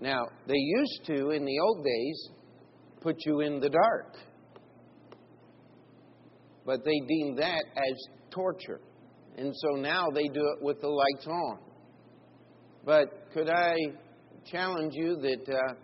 Now, 0.00 0.26
they 0.46 0.56
used 0.56 1.04
to, 1.06 1.30
in 1.30 1.44
the 1.44 1.58
old 1.60 1.84
days, 1.84 2.28
put 3.00 3.16
you 3.24 3.40
in 3.40 3.60
the 3.60 3.68
dark. 3.68 4.16
But 6.64 6.84
they 6.84 7.00
deemed 7.06 7.38
that 7.38 7.62
as 7.76 8.06
torture. 8.30 8.80
And 9.36 9.54
so 9.54 9.76
now 9.76 10.08
they 10.12 10.28
do 10.28 10.40
it 10.56 10.62
with 10.62 10.80
the 10.80 10.88
lights 10.88 11.26
on. 11.26 11.58
But 12.84 13.21
could 13.32 13.48
I 13.48 13.74
challenge 14.50 14.92
you 14.94 15.16
that 15.16 15.54
uh, 15.54 15.74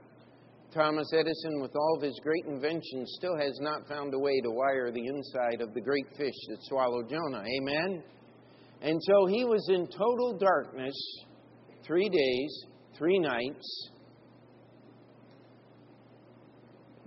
Thomas 0.75 1.11
Edison, 1.15 1.61
with 1.63 1.75
all 1.75 1.97
of 1.97 2.03
his 2.03 2.19
great 2.23 2.45
inventions, 2.47 3.15
still 3.17 3.37
has 3.39 3.59
not 3.61 3.89
found 3.89 4.13
a 4.13 4.19
way 4.19 4.39
to 4.43 4.51
wire 4.51 4.91
the 4.93 5.07
inside 5.07 5.63
of 5.63 5.73
the 5.73 5.81
great 5.81 6.07
fish 6.17 6.35
that 6.49 6.59
swallowed 6.63 7.09
Jonah? 7.09 7.43
Amen? 7.43 8.03
And 8.83 9.01
so 9.03 9.27
he 9.27 9.45
was 9.45 9.67
in 9.71 9.87
total 9.87 10.37
darkness 10.39 10.95
three 11.87 12.09
days, 12.09 12.65
three 12.99 13.19
nights. 13.19 13.89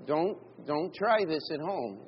Don't, 0.08 0.38
don't 0.66 0.94
try 0.96 1.24
this 1.24 1.48
at 1.54 1.60
home. 1.60 2.00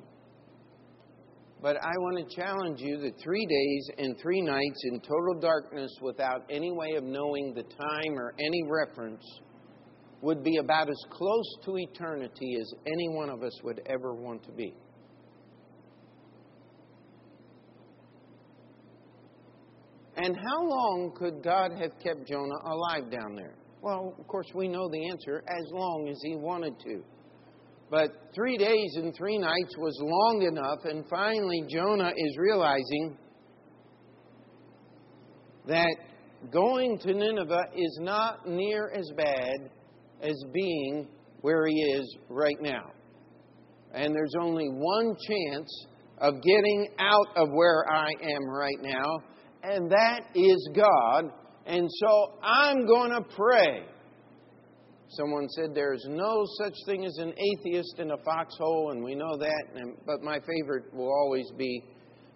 But 1.64 1.78
I 1.78 1.96
want 1.96 2.28
to 2.28 2.36
challenge 2.36 2.78
you 2.82 2.98
that 2.98 3.18
three 3.22 3.46
days 3.46 3.90
and 3.96 4.20
three 4.20 4.42
nights 4.42 4.82
in 4.84 5.00
total 5.00 5.40
darkness 5.40 5.90
without 6.02 6.44
any 6.50 6.70
way 6.70 6.92
of 6.96 7.04
knowing 7.04 7.54
the 7.54 7.62
time 7.62 8.18
or 8.18 8.34
any 8.38 8.62
reference 8.68 9.24
would 10.20 10.44
be 10.44 10.58
about 10.58 10.90
as 10.90 11.02
close 11.08 11.56
to 11.64 11.78
eternity 11.78 12.58
as 12.60 12.70
any 12.86 13.08
one 13.08 13.30
of 13.30 13.42
us 13.42 13.58
would 13.62 13.80
ever 13.86 14.14
want 14.14 14.44
to 14.44 14.52
be. 14.52 14.74
And 20.18 20.36
how 20.36 20.68
long 20.68 21.14
could 21.16 21.42
God 21.42 21.70
have 21.80 21.92
kept 21.98 22.28
Jonah 22.28 22.60
alive 22.66 23.10
down 23.10 23.36
there? 23.36 23.54
Well, 23.80 24.14
of 24.18 24.26
course, 24.26 24.48
we 24.54 24.68
know 24.68 24.86
the 24.90 25.08
answer 25.08 25.42
as 25.48 25.72
long 25.72 26.08
as 26.10 26.20
he 26.22 26.36
wanted 26.36 26.78
to. 26.80 27.02
But 27.90 28.10
three 28.34 28.56
days 28.56 28.96
and 28.96 29.14
three 29.14 29.38
nights 29.38 29.76
was 29.78 29.96
long 30.00 30.42
enough, 30.42 30.84
and 30.84 31.04
finally 31.08 31.64
Jonah 31.68 32.12
is 32.16 32.36
realizing 32.38 33.16
that 35.66 35.96
going 36.50 36.98
to 36.98 37.14
Nineveh 37.14 37.66
is 37.74 37.98
not 38.00 38.48
near 38.48 38.90
as 38.94 39.10
bad 39.16 39.54
as 40.22 40.34
being 40.52 41.08
where 41.40 41.66
he 41.66 41.74
is 41.74 42.16
right 42.28 42.60
now. 42.60 42.90
And 43.92 44.14
there's 44.14 44.34
only 44.40 44.66
one 44.68 45.14
chance 45.28 45.86
of 46.18 46.34
getting 46.42 46.88
out 46.98 47.36
of 47.36 47.48
where 47.52 47.84
I 47.90 48.08
am 48.08 48.48
right 48.48 48.80
now, 48.80 49.18
and 49.62 49.90
that 49.90 50.20
is 50.34 50.68
God. 50.74 51.24
And 51.66 51.88
so 51.90 52.32
I'm 52.42 52.86
going 52.86 53.10
to 53.10 53.22
pray. 53.36 53.84
Someone 55.10 55.48
said 55.50 55.74
there's 55.74 56.04
no 56.08 56.44
such 56.58 56.74
thing 56.86 57.04
as 57.04 57.16
an 57.18 57.32
atheist 57.36 57.98
in 57.98 58.10
a 58.10 58.16
foxhole, 58.24 58.90
and 58.92 59.04
we 59.04 59.14
know 59.14 59.36
that. 59.36 59.64
And, 59.74 59.96
but 60.06 60.22
my 60.22 60.38
favorite 60.40 60.92
will 60.92 61.12
always 61.12 61.50
be 61.56 61.84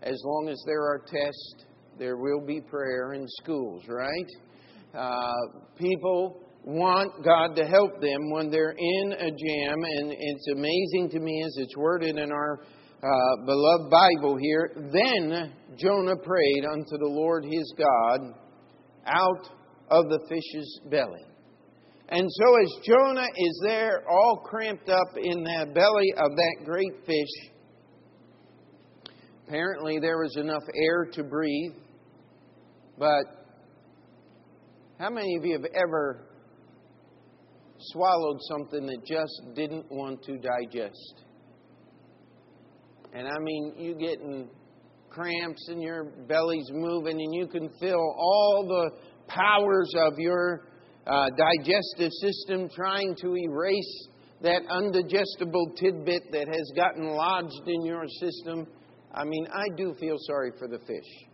as 0.03 0.21
long 0.25 0.49
as 0.49 0.63
there 0.67 0.83
are 0.83 0.99
tests, 0.99 1.65
there 1.99 2.17
will 2.17 2.45
be 2.47 2.61
prayer 2.61 3.15
in 3.15 3.27
schools, 3.43 3.83
right? 3.89 4.27
Uh, 4.95 5.33
people 5.77 6.41
want 6.65 7.25
God 7.25 7.57
to 7.57 7.65
help 7.65 8.01
them 8.01 8.31
when 8.31 8.51
they're 8.51 8.77
in 8.79 9.13
a 9.13 9.31
jam, 9.31 9.79
and 9.83 10.13
it's 10.17 10.49
amazing 10.53 11.09
to 11.11 11.19
me 11.19 11.43
as 11.45 11.55
it's 11.57 11.77
worded 11.77 12.17
in 12.17 12.31
our 12.31 12.61
uh, 13.03 13.47
beloved 13.47 13.91
Bible 13.91 14.37
here. 14.37 14.73
Then 14.93 15.53
Jonah 15.77 16.17
prayed 16.17 16.65
unto 16.65 16.99
the 16.99 17.09
Lord 17.09 17.45
his 17.45 17.75
God 17.79 18.35
out 19.07 19.51
of 19.91 20.09
the 20.11 20.21
fish's 20.29 20.81
belly. 20.91 21.25
And 22.11 22.27
so, 22.31 22.63
as 22.63 22.87
Jonah 22.87 23.29
is 23.37 23.61
there, 23.67 24.03
all 24.09 24.43
cramped 24.45 24.89
up 24.89 25.09
in 25.17 25.45
the 25.45 25.67
belly 25.75 26.15
of 26.17 26.31
that 26.37 26.65
great 26.65 27.05
fish, 27.05 27.51
apparently 29.47 29.99
there 29.99 30.17
was 30.17 30.35
enough 30.37 30.63
air 30.75 31.07
to 31.13 31.23
breathe. 31.23 31.73
But 32.99 33.25
how 34.99 35.11
many 35.11 35.37
of 35.37 35.45
you 35.45 35.53
have 35.53 35.67
ever 35.75 36.25
swallowed 37.79 38.39
something 38.49 38.87
that 38.87 39.05
just 39.07 39.55
didn't 39.55 39.87
want 39.91 40.23
to 40.25 40.39
digest? 40.39 41.25
And 43.13 43.29
I 43.29 43.39
mean, 43.39 43.75
you 43.77 43.95
getting 43.95 44.49
cramps 45.11 45.69
and 45.69 45.83
your 45.83 46.05
belly's 46.27 46.71
moving, 46.73 47.21
and 47.21 47.35
you 47.35 47.47
can 47.49 47.69
feel 47.81 48.15
all 48.19 48.67
the 48.67 48.91
powers 49.27 49.93
of 49.99 50.15
your 50.19 50.69
uh, 51.09 51.31
digestive 51.31 52.13
system 52.21 52.69
trying 52.69 53.15
to 53.17 53.35
erase 53.35 54.09
that 54.43 54.63
undigestible 54.71 55.75
tidbit 55.77 56.31
that 56.33 56.47
has 56.47 56.73
gotten 56.77 57.09
lodged 57.09 57.67
in 57.67 57.85
your 57.85 58.05
system. 58.21 58.67
I 59.15 59.25
mean, 59.25 59.47
I 59.53 59.65
do 59.77 59.95
feel 59.99 60.17
sorry 60.27 60.53
for 60.59 60.69
the 60.69 60.79
fish. 60.79 61.29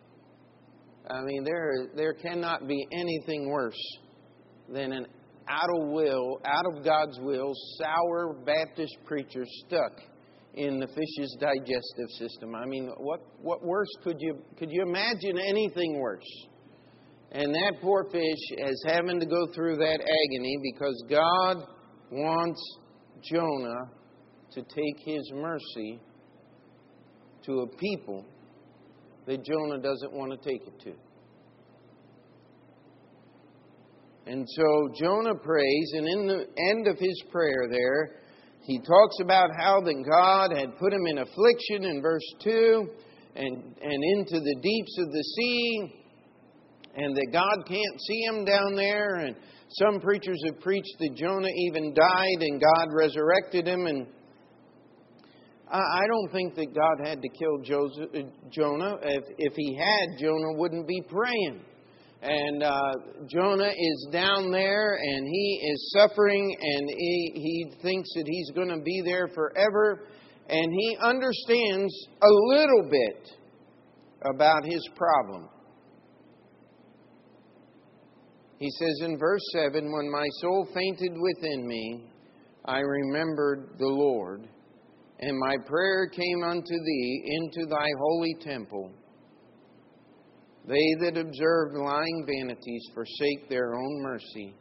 I 1.10 1.20
mean, 1.22 1.44
there, 1.44 1.88
there 1.94 2.14
cannot 2.14 2.66
be 2.66 2.86
anything 2.92 3.50
worse 3.50 3.80
than 4.72 4.92
an 4.92 5.06
out 5.48 5.68
of 5.78 5.88
will, 5.88 6.40
out 6.46 6.64
of 6.74 6.84
God's 6.84 7.18
will, 7.20 7.52
sour 7.78 8.34
Baptist 8.46 8.96
preacher 9.04 9.44
stuck 9.66 9.92
in 10.54 10.78
the 10.78 10.86
fish's 10.86 11.36
digestive 11.38 12.08
system. 12.16 12.54
I 12.54 12.64
mean, 12.64 12.90
what, 12.98 13.20
what 13.42 13.62
worse 13.62 13.90
could 14.02 14.16
you, 14.20 14.38
could 14.58 14.70
you 14.70 14.82
imagine 14.82 15.38
anything 15.46 15.98
worse? 15.98 16.22
And 17.34 17.52
that 17.52 17.80
poor 17.82 18.04
fish 18.12 18.58
is 18.58 18.84
having 18.86 19.18
to 19.18 19.26
go 19.26 19.48
through 19.52 19.76
that 19.78 20.00
agony 20.00 20.56
because 20.62 21.04
God 21.10 21.66
wants 22.12 22.78
Jonah 23.24 23.90
to 24.52 24.62
take 24.62 25.04
his 25.04 25.32
mercy 25.34 26.00
to 27.46 27.62
a 27.62 27.66
people 27.76 28.24
that 29.26 29.44
Jonah 29.44 29.82
doesn't 29.82 30.12
want 30.12 30.30
to 30.30 30.48
take 30.48 30.64
it 30.64 30.80
to. 30.84 30.92
And 34.26 34.46
so 34.48 34.88
Jonah 34.96 35.34
prays, 35.34 35.92
and 35.94 36.06
in 36.06 36.26
the 36.28 36.46
end 36.70 36.86
of 36.86 36.98
his 37.00 37.20
prayer 37.32 37.66
there, 37.68 38.20
he 38.62 38.78
talks 38.78 39.16
about 39.20 39.50
how 39.58 39.80
that 39.80 40.04
God 40.08 40.56
had 40.56 40.78
put 40.78 40.92
him 40.92 41.06
in 41.08 41.18
affliction 41.18 41.82
in 41.82 42.00
verse 42.00 42.34
2 42.44 42.88
and, 43.34 43.56
and 43.82 44.04
into 44.04 44.38
the 44.38 44.56
deeps 44.62 44.98
of 45.00 45.12
the 45.12 45.24
sea 45.36 46.03
and 46.96 47.16
that 47.16 47.28
God 47.32 47.66
can't 47.66 48.00
see 48.06 48.20
him 48.22 48.44
down 48.44 48.74
there. 48.74 49.16
And 49.16 49.36
some 49.70 50.00
preachers 50.00 50.40
have 50.46 50.60
preached 50.60 50.96
that 51.00 51.16
Jonah 51.16 51.48
even 51.66 51.94
died 51.94 52.40
and 52.40 52.60
God 52.60 52.88
resurrected 52.92 53.66
him. 53.66 53.86
And 53.86 54.06
I 55.70 56.02
don't 56.06 56.30
think 56.30 56.54
that 56.54 56.74
God 56.74 57.06
had 57.06 57.20
to 57.22 57.28
kill 57.28 57.58
uh, 57.58 58.20
Jonah. 58.50 58.98
If, 59.02 59.24
if 59.38 59.52
he 59.56 59.76
had, 59.76 60.18
Jonah 60.18 60.52
wouldn't 60.56 60.86
be 60.86 61.02
praying. 61.08 61.62
And 62.22 62.62
uh, 62.62 62.92
Jonah 63.28 63.72
is 63.76 64.08
down 64.10 64.50
there 64.50 64.94
and 64.94 65.26
he 65.26 65.70
is 65.70 65.94
suffering 65.98 66.56
and 66.58 66.88
he, 66.88 67.32
he 67.34 67.72
thinks 67.82 68.08
that 68.14 68.24
he's 68.26 68.50
going 68.54 68.68
to 68.68 68.80
be 68.80 69.02
there 69.04 69.28
forever. 69.34 70.06
And 70.48 70.72
he 70.72 70.96
understands 71.02 71.92
a 72.22 72.32
little 72.48 72.88
bit 72.90 73.30
about 74.34 74.64
his 74.64 74.80
problem. 74.96 75.48
He 78.58 78.70
says 78.70 79.00
in 79.02 79.18
verse 79.18 79.42
7 79.52 79.72
When 79.92 80.10
my 80.10 80.26
soul 80.40 80.68
fainted 80.74 81.12
within 81.18 81.66
me, 81.66 82.04
I 82.64 82.78
remembered 82.78 83.74
the 83.78 83.88
Lord, 83.88 84.48
and 85.20 85.38
my 85.38 85.56
prayer 85.66 86.08
came 86.08 86.44
unto 86.44 86.62
thee 86.62 87.22
into 87.26 87.68
thy 87.68 87.88
holy 87.98 88.34
temple. 88.40 88.90
They 90.66 90.94
that 91.00 91.18
observe 91.18 91.74
lying 91.74 92.24
vanities 92.26 92.88
forsake 92.94 93.48
their 93.50 93.74
own 93.74 94.02
mercy. 94.02 94.54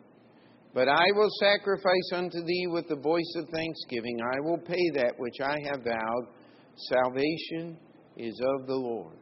But 0.73 0.89
I 0.89 1.05
will 1.13 1.29
sacrifice 1.39 2.11
unto 2.13 2.43
thee 2.43 2.67
with 2.67 2.87
the 2.89 2.99
voice 2.99 3.33
of 3.37 3.47
thanksgiving. 3.49 4.17
I 4.21 4.39
will 4.41 4.57
pay 4.57 4.89
that 4.95 5.13
which 5.17 5.39
I 5.41 5.59
have 5.71 5.83
vowed. 5.83 6.27
Salvation 6.75 7.77
is 8.17 8.41
of 8.41 8.67
the 8.67 8.75
Lord. 8.75 9.15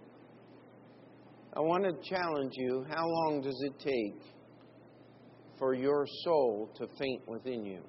I 1.56 1.60
want 1.60 1.84
to 1.84 2.10
challenge 2.10 2.54
you 2.56 2.86
how 2.90 3.06
long 3.06 3.42
does 3.42 3.62
it 3.66 3.78
take 3.80 4.40
for 5.62 5.76
your 5.76 6.08
soul 6.24 6.71
to 6.76 6.88
faint 6.97 7.21
within 7.28 7.63
you? 7.63 7.82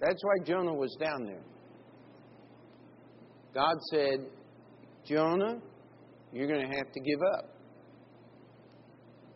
That's 0.00 0.22
why 0.22 0.44
Jonah 0.46 0.72
was 0.72 0.96
down 1.00 1.26
there. 1.26 1.42
God 3.52 3.74
said, 3.90 4.26
Jonah, 5.04 5.60
you're 6.32 6.46
going 6.46 6.60
to 6.60 6.76
have 6.76 6.92
to 6.92 7.00
give 7.00 7.18
up. 7.34 7.56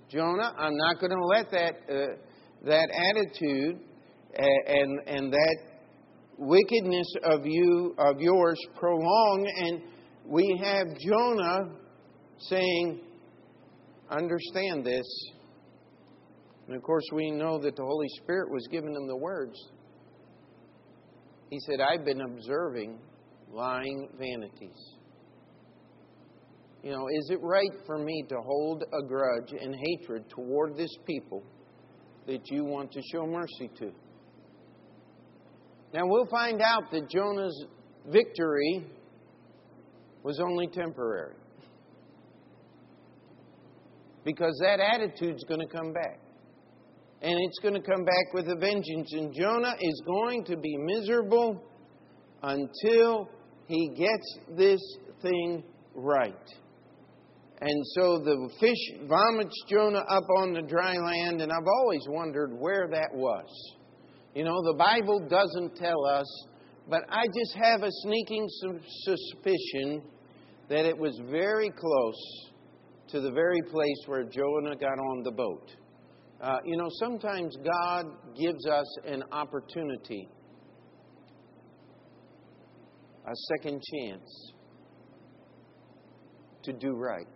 Jonah, 0.08 0.54
I'm 0.56 0.76
not 0.76 1.00
going 1.00 1.10
to 1.10 1.24
let 1.24 1.50
that, 1.50 1.74
uh, 1.90 2.06
that 2.64 2.88
attitude 3.10 3.80
and, 4.38 5.00
and 5.08 5.32
that 5.32 5.56
wickedness 6.38 7.06
of 7.24 7.40
you 7.44 7.96
of 7.98 8.20
yours 8.20 8.58
prolong 8.78 9.50
and 9.56 9.82
we 10.24 10.60
have 10.62 10.86
Jonah 11.04 11.74
saying, 12.38 13.00
Understand 14.10 14.84
this. 14.84 15.06
And 16.66 16.76
of 16.76 16.82
course, 16.82 17.04
we 17.12 17.30
know 17.30 17.58
that 17.58 17.76
the 17.76 17.84
Holy 17.84 18.08
Spirit 18.22 18.50
was 18.50 18.66
giving 18.70 18.94
him 18.94 19.06
the 19.06 19.16
words. 19.16 19.56
He 21.50 21.58
said, 21.60 21.80
I've 21.80 22.04
been 22.04 22.20
observing 22.20 22.98
lying 23.52 24.08
vanities. 24.18 24.96
You 26.82 26.92
know, 26.92 27.06
is 27.08 27.30
it 27.30 27.40
right 27.42 27.72
for 27.84 27.98
me 27.98 28.24
to 28.28 28.36
hold 28.36 28.82
a 28.82 29.06
grudge 29.06 29.52
and 29.60 29.74
hatred 29.74 30.28
toward 30.28 30.76
this 30.76 30.94
people 31.04 31.42
that 32.26 32.40
you 32.50 32.64
want 32.64 32.92
to 32.92 33.00
show 33.12 33.26
mercy 33.26 33.70
to? 33.78 33.90
Now, 35.92 36.02
we'll 36.04 36.26
find 36.26 36.60
out 36.60 36.90
that 36.92 37.08
Jonah's 37.08 37.64
victory 38.08 38.86
was 40.22 40.40
only 40.40 40.66
temporary. 40.68 41.34
Because 44.26 44.60
that 44.60 44.80
attitude's 44.80 45.44
going 45.44 45.60
to 45.60 45.68
come 45.68 45.92
back. 45.92 46.18
And 47.22 47.34
it's 47.46 47.58
going 47.60 47.74
to 47.74 47.80
come 47.80 48.04
back 48.04 48.34
with 48.34 48.48
a 48.48 48.56
vengeance. 48.56 49.12
And 49.12 49.32
Jonah 49.32 49.74
is 49.80 50.02
going 50.04 50.44
to 50.46 50.56
be 50.56 50.76
miserable 50.76 51.62
until 52.42 53.30
he 53.68 53.94
gets 53.96 54.38
this 54.56 54.80
thing 55.22 55.62
right. 55.94 56.34
And 57.60 57.82
so 57.94 58.18
the 58.18 58.50
fish 58.60 59.08
vomits 59.08 59.54
Jonah 59.70 60.04
up 60.10 60.24
on 60.38 60.52
the 60.52 60.62
dry 60.62 60.96
land, 60.96 61.40
and 61.40 61.52
I've 61.52 61.68
always 61.80 62.02
wondered 62.08 62.50
where 62.52 62.88
that 62.90 63.08
was. 63.14 63.46
You 64.34 64.44
know, 64.44 64.60
the 64.64 64.76
Bible 64.76 65.20
doesn't 65.30 65.76
tell 65.76 66.04
us, 66.04 66.26
but 66.90 67.00
I 67.08 67.24
just 67.26 67.54
have 67.54 67.82
a 67.82 67.90
sneaking 68.02 68.46
suspicion 69.04 70.02
that 70.68 70.84
it 70.84 70.98
was 70.98 71.18
very 71.30 71.70
close 71.70 72.50
to 73.08 73.20
the 73.20 73.30
very 73.30 73.62
place 73.70 74.02
where 74.06 74.24
Jonah 74.24 74.76
got 74.76 74.98
on 74.98 75.22
the 75.22 75.30
boat. 75.30 75.70
Uh, 76.40 76.58
you 76.64 76.76
know, 76.76 76.88
sometimes 77.00 77.56
God 77.64 78.04
gives 78.38 78.66
us 78.66 78.98
an 79.06 79.22
opportunity, 79.32 80.28
a 83.26 83.34
second 83.54 83.82
chance 83.92 84.52
to 86.64 86.72
do 86.72 86.92
right. 86.94 87.26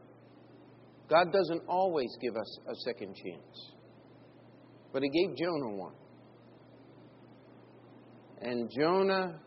God 1.09 1.33
doesn't 1.33 1.62
always 1.66 2.11
give 2.20 2.37
us 2.37 2.59
a 2.68 2.74
second 2.85 3.16
chance, 3.16 3.72
but 4.92 5.02
He 5.02 5.09
gave 5.09 5.37
Jonah 5.37 5.76
one. 5.76 5.94
And 8.42 8.70
Jonah 8.70 9.40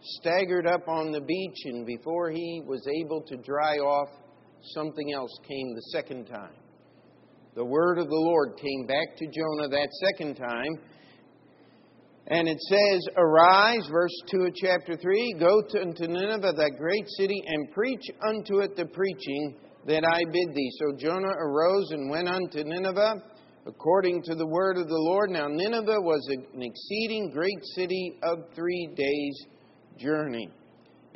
staggered 0.00 0.66
up 0.66 0.88
on 0.88 1.12
the 1.12 1.20
beach, 1.20 1.58
and 1.64 1.86
before 1.86 2.30
he 2.30 2.62
was 2.64 2.86
able 3.02 3.22
to 3.22 3.36
dry 3.36 3.76
off, 3.76 4.08
something 4.74 5.12
else 5.12 5.30
came 5.46 5.74
the 5.74 5.82
second 5.92 6.26
time. 6.26 6.54
The 7.54 7.64
word 7.64 7.98
of 7.98 8.08
the 8.08 8.14
Lord 8.14 8.56
came 8.56 8.86
back 8.86 9.16
to 9.16 9.26
Jonah 9.26 9.68
that 9.68 9.88
second 10.06 10.36
time. 10.36 10.78
And 12.28 12.46
it 12.46 12.58
says, 12.68 13.14
Arise, 13.16 13.88
verse 13.90 14.14
2 14.30 14.46
of 14.46 14.54
chapter 14.54 14.96
3, 14.96 15.36
go 15.40 15.62
to, 15.70 15.80
unto 15.80 16.06
Nineveh, 16.06 16.52
that 16.52 16.72
great 16.78 17.08
city, 17.16 17.42
and 17.46 17.72
preach 17.72 18.04
unto 18.28 18.60
it 18.60 18.76
the 18.76 18.84
preaching 18.84 19.56
that 19.86 20.04
I 20.04 20.24
bid 20.30 20.54
thee. 20.54 20.70
So 20.78 20.96
Jonah 20.98 21.34
arose 21.40 21.90
and 21.92 22.10
went 22.10 22.28
unto 22.28 22.64
Nineveh 22.64 23.14
according 23.66 24.22
to 24.22 24.34
the 24.34 24.46
word 24.46 24.76
of 24.76 24.88
the 24.88 24.94
Lord. 24.94 25.30
Now, 25.30 25.46
Nineveh 25.48 26.00
was 26.00 26.26
an 26.30 26.62
exceeding 26.62 27.30
great 27.30 27.64
city 27.74 28.18
of 28.22 28.38
three 28.54 28.88
days' 28.94 29.46
journey. 29.98 30.50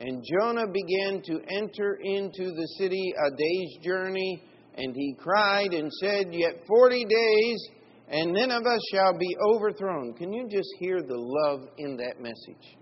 And 0.05 0.25
Jonah 0.25 0.67
began 0.67 1.23
to 1.23 1.41
enter 1.57 1.97
into 2.03 2.51
the 2.51 2.67
city 2.77 3.15
a 3.25 3.31
day's 3.31 3.85
journey, 3.85 4.43
and 4.75 4.97
he 4.97 5.15
cried 5.17 5.73
and 5.73 5.88
said, 6.01 6.35
Yet 6.35 6.65
forty 6.67 7.05
days, 7.05 7.69
and 8.09 8.33
Nineveh 8.33 8.79
shall 8.93 9.17
be 9.17 9.37
overthrown. 9.41 10.15
Can 10.15 10.33
you 10.33 10.49
just 10.51 10.69
hear 10.81 11.01
the 11.01 11.17
love 11.17 11.69
in 11.79 11.97
that 11.99 12.21
message? 12.21 12.77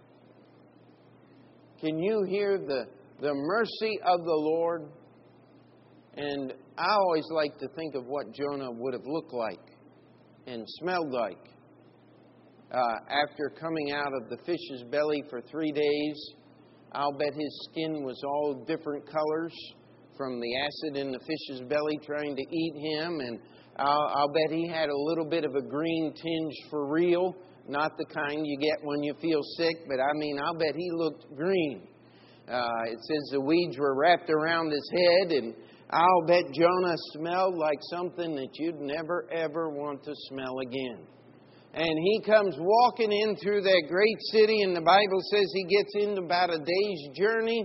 Can 1.78 1.98
you 1.98 2.24
hear 2.26 2.56
the, 2.56 2.86
the 3.20 3.34
mercy 3.34 4.00
of 4.02 4.24
the 4.24 4.36
Lord? 4.36 4.88
And 6.16 6.54
I 6.78 6.88
always 6.88 7.26
like 7.32 7.58
to 7.58 7.68
think 7.76 7.96
of 7.96 8.06
what 8.06 8.32
Jonah 8.32 8.70
would 8.70 8.94
have 8.94 9.04
looked 9.04 9.34
like 9.34 9.60
and 10.46 10.64
smelled 10.66 11.12
like 11.12 11.50
uh, 12.72 12.78
after 13.10 13.52
coming 13.60 13.92
out 13.92 14.12
of 14.14 14.30
the 14.30 14.38
fish's 14.46 14.84
belly 14.90 15.22
for 15.28 15.42
three 15.42 15.70
days. 15.70 16.34
I'll 16.92 17.16
bet 17.16 17.34
his 17.34 17.68
skin 17.70 18.02
was 18.02 18.20
all 18.24 18.64
different 18.66 19.06
colors 19.06 19.54
from 20.16 20.40
the 20.40 20.56
acid 20.56 20.96
in 20.96 21.12
the 21.12 21.20
fish's 21.20 21.62
belly 21.68 21.98
trying 22.04 22.36
to 22.36 22.42
eat 22.42 22.74
him. 22.76 23.20
And 23.20 23.38
I'll, 23.76 24.12
I'll 24.14 24.32
bet 24.32 24.50
he 24.50 24.68
had 24.68 24.88
a 24.88 24.96
little 24.96 25.24
bit 25.24 25.44
of 25.44 25.54
a 25.54 25.62
green 25.62 26.12
tinge 26.12 26.54
for 26.68 26.90
real. 26.92 27.34
Not 27.68 27.96
the 27.96 28.06
kind 28.06 28.44
you 28.44 28.58
get 28.58 28.78
when 28.82 29.02
you 29.02 29.14
feel 29.22 29.40
sick, 29.56 29.76
but 29.88 30.00
I 30.00 30.12
mean, 30.14 30.40
I'll 30.42 30.58
bet 30.58 30.74
he 30.74 30.90
looked 30.92 31.26
green. 31.36 31.82
Uh, 32.48 32.82
it 32.86 32.98
says 32.98 33.30
the 33.32 33.40
weeds 33.40 33.78
were 33.78 33.96
wrapped 33.96 34.28
around 34.28 34.72
his 34.72 34.90
head, 34.92 35.30
and 35.30 35.54
I'll 35.90 36.26
bet 36.26 36.44
Jonah 36.52 36.96
smelled 37.12 37.54
like 37.54 37.78
something 37.90 38.34
that 38.34 38.48
you'd 38.54 38.80
never, 38.80 39.28
ever 39.32 39.70
want 39.70 40.02
to 40.04 40.12
smell 40.28 40.58
again. 40.66 41.06
And 41.72 41.98
he 42.02 42.20
comes 42.26 42.56
walking 42.58 43.12
in 43.12 43.36
through 43.36 43.62
that 43.62 43.82
great 43.88 44.18
city, 44.32 44.62
and 44.62 44.74
the 44.74 44.80
Bible 44.80 45.20
says 45.30 45.44
he 45.54 45.64
gets 45.64 45.92
in 45.94 46.18
about 46.18 46.50
a 46.50 46.58
day's 46.58 47.16
journey, 47.16 47.64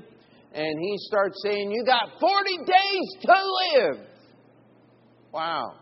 and 0.53 0.79
he 0.79 0.95
starts 1.07 1.41
saying, 1.43 1.71
You 1.71 1.83
got 1.85 2.09
40 2.19 2.57
days 2.57 3.23
to 3.23 3.33
live. 3.73 4.07
Wow. 5.33 5.73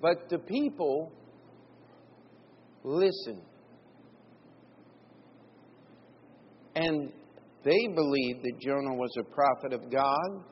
But 0.00 0.28
the 0.28 0.38
people 0.38 1.12
listen. 2.82 3.40
And 6.74 7.12
they 7.64 7.86
believed 7.94 8.42
that 8.42 8.58
Jonah 8.60 8.94
was 8.94 9.14
a 9.20 9.24
prophet 9.24 9.72
of 9.72 9.90
God. 9.90 10.44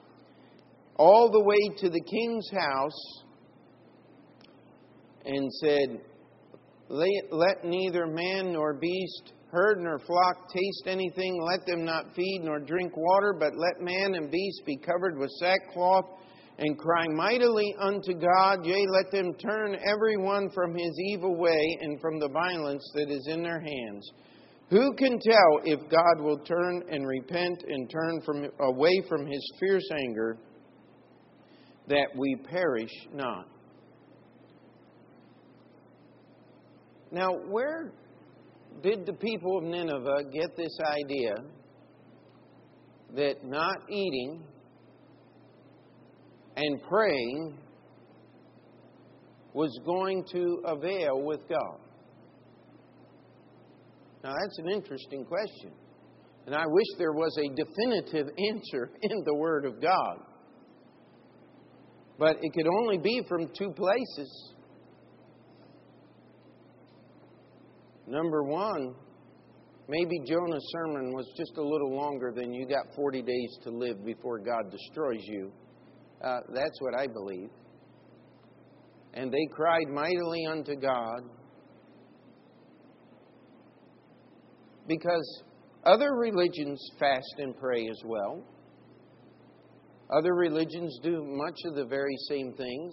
All 0.97 1.31
the 1.31 1.43
way 1.43 1.59
to 1.79 1.91
the 1.91 2.01
king's 2.01 2.49
house, 2.53 3.23
and 5.25 5.51
said, 5.61 6.01
Let 6.89 7.65
neither 7.65 8.07
man 8.07 8.53
nor 8.53 8.75
beast 8.75 9.33
herd 9.51 9.81
nor 9.81 9.99
flock 9.99 10.49
taste 10.53 10.85
anything, 10.87 11.43
let 11.43 11.67
them 11.67 11.85
not 11.85 12.15
feed 12.15 12.43
nor 12.45 12.61
drink 12.61 12.97
water, 12.97 13.35
but 13.39 13.57
let 13.57 13.81
man 13.81 14.15
and 14.15 14.31
beast 14.31 14.63
be 14.65 14.77
covered 14.77 15.19
with 15.19 15.31
sackcloth 15.41 16.05
and 16.59 16.79
cry 16.79 17.09
mightily 17.09 17.75
unto 17.81 18.15
God. 18.15 18.65
Yea, 18.65 18.87
let 18.91 19.11
them 19.11 19.35
turn 19.35 19.77
every 19.85 20.17
one 20.17 20.51
from 20.51 20.75
his 20.75 20.93
evil 21.13 21.37
way 21.37 21.79
and 21.81 22.01
from 22.01 22.21
the 22.21 22.29
violence 22.29 22.89
that 22.95 23.11
is 23.11 23.27
in 23.29 23.43
their 23.43 23.61
hands. 23.61 24.11
Who 24.69 24.95
can 24.95 25.19
tell 25.19 25.61
if 25.65 25.81
God 25.91 26.23
will 26.23 26.39
turn 26.39 26.85
and 26.91 27.07
repent 27.07 27.65
and 27.67 27.91
turn 27.91 28.21
from, 28.25 28.47
away 28.61 29.03
from 29.09 29.27
his 29.27 29.43
fierce 29.59 29.89
anger 29.91 30.37
that 31.89 32.09
we 32.17 32.37
perish 32.49 32.93
not? 33.13 33.49
Now, 37.13 37.31
where 37.49 37.93
did 38.83 39.05
the 39.05 39.13
people 39.15 39.59
of 39.59 39.65
Nineveh 39.65 40.31
get 40.33 40.57
this 40.57 40.79
idea 40.81 41.35
that 43.17 43.45
not 43.45 43.91
eating 43.91 44.45
and 46.57 46.83
praying 46.83 47.59
was 49.53 49.77
going 49.85 50.25
to 50.33 50.63
avail 50.67 51.23
with 51.23 51.41
God? 51.49 51.81
Now, 54.23 54.35
that's 54.41 54.59
an 54.59 54.71
interesting 54.71 55.25
question. 55.25 55.73
And 56.47 56.55
I 56.55 56.65
wish 56.67 56.87
there 56.99 57.13
was 57.13 57.37
a 57.39 57.49
definitive 57.55 58.33
answer 58.51 58.91
in 59.03 59.23
the 59.25 59.35
Word 59.35 59.65
of 59.65 59.81
God. 59.83 60.19
But 62.19 62.37
it 62.43 62.53
could 62.53 62.67
only 62.81 62.99
be 62.99 63.23
from 63.29 63.49
two 63.57 63.73
places. 63.73 64.55
Number 68.11 68.43
one, 68.43 68.93
maybe 69.89 70.19
Jonah's 70.27 70.69
sermon 70.73 71.13
was 71.15 71.33
just 71.37 71.57
a 71.57 71.63
little 71.63 71.95
longer 71.95 72.33
than 72.35 72.53
you 72.53 72.67
got 72.67 72.93
40 72.97 73.23
days 73.23 73.59
to 73.63 73.71
live 73.71 74.05
before 74.05 74.41
God 74.41 74.69
destroys 74.69 75.23
you. 75.23 75.53
Uh, 76.21 76.41
that's 76.53 76.81
what 76.81 76.99
I 76.99 77.07
believe. 77.07 77.51
And 79.15 79.33
they 79.33 79.47
cried 79.53 79.87
mightily 79.93 80.45
unto 80.51 80.75
God 80.75 81.21
because 84.89 85.43
other 85.85 86.13
religions 86.17 86.85
fast 86.99 87.35
and 87.39 87.57
pray 87.57 87.87
as 87.89 88.03
well. 88.05 88.43
Other 90.19 90.35
religions 90.35 90.99
do 91.05 91.23
much 91.25 91.61
of 91.65 91.77
the 91.77 91.87
very 91.87 92.17
same 92.29 92.55
things. 92.55 92.93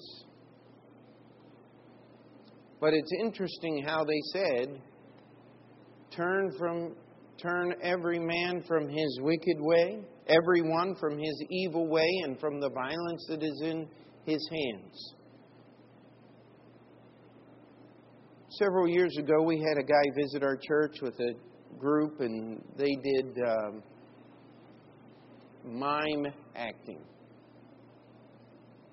But 2.79 2.93
it's 2.93 3.11
interesting 3.19 3.83
how 3.83 4.03
they 4.03 4.21
said, 4.31 4.79
turn 6.17 6.51
from 6.57 6.95
turn 7.41 7.75
every 7.83 8.19
man 8.19 8.63
from 8.67 8.89
his 8.89 9.19
wicked 9.21 9.57
way, 9.59 9.99
every 10.27 10.61
one 10.63 10.95
from 10.99 11.17
his 11.19 11.43
evil 11.51 11.87
way, 11.87 12.09
and 12.23 12.39
from 12.39 12.59
the 12.59 12.69
violence 12.69 13.25
that 13.29 13.43
is 13.43 13.61
in 13.63 13.87
his 14.25 14.49
hands. 14.51 15.13
Several 18.49 18.87
years 18.87 19.15
ago, 19.17 19.43
we 19.43 19.59
had 19.59 19.77
a 19.77 19.83
guy 19.83 20.03
visit 20.15 20.41
our 20.43 20.57
church 20.57 20.95
with 21.01 21.13
a 21.19 21.77
group, 21.77 22.21
and 22.21 22.59
they 22.75 22.95
did 23.03 23.37
um, 23.47 23.83
mime 25.63 26.25
acting. 26.55 27.01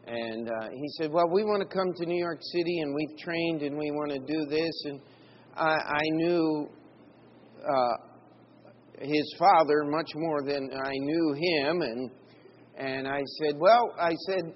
And 0.06 0.50
uh, 0.50 0.68
he 0.70 0.87
said, 0.98 1.10
Well, 1.10 1.30
we 1.32 1.44
want 1.44 1.66
to 1.66 1.74
come 1.74 1.94
to 1.94 2.04
New 2.04 2.18
York 2.18 2.40
City, 2.52 2.80
and 2.80 2.94
we've 2.94 3.16
trained, 3.16 3.62
and 3.62 3.78
we 3.78 3.90
want 3.92 4.10
to 4.10 4.18
do 4.18 4.44
this. 4.50 4.84
And 4.84 5.00
I, 5.56 5.70
I 5.72 6.02
knew 6.10 6.68
uh, 7.64 7.96
his 9.00 9.35
father 9.38 9.85
much 9.85 10.11
more 10.14 10.42
than 10.42 10.70
I 10.72 10.92
knew 10.92 11.35
him, 11.35 11.83
and 11.83 12.11
and 12.77 13.07
I 13.07 13.22
said, 13.38 13.59
well, 13.59 13.94
I 13.98 14.14
said, 14.27 14.53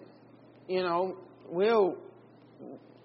you 0.66 0.82
know, 0.82 1.16
we'll, 1.48 1.94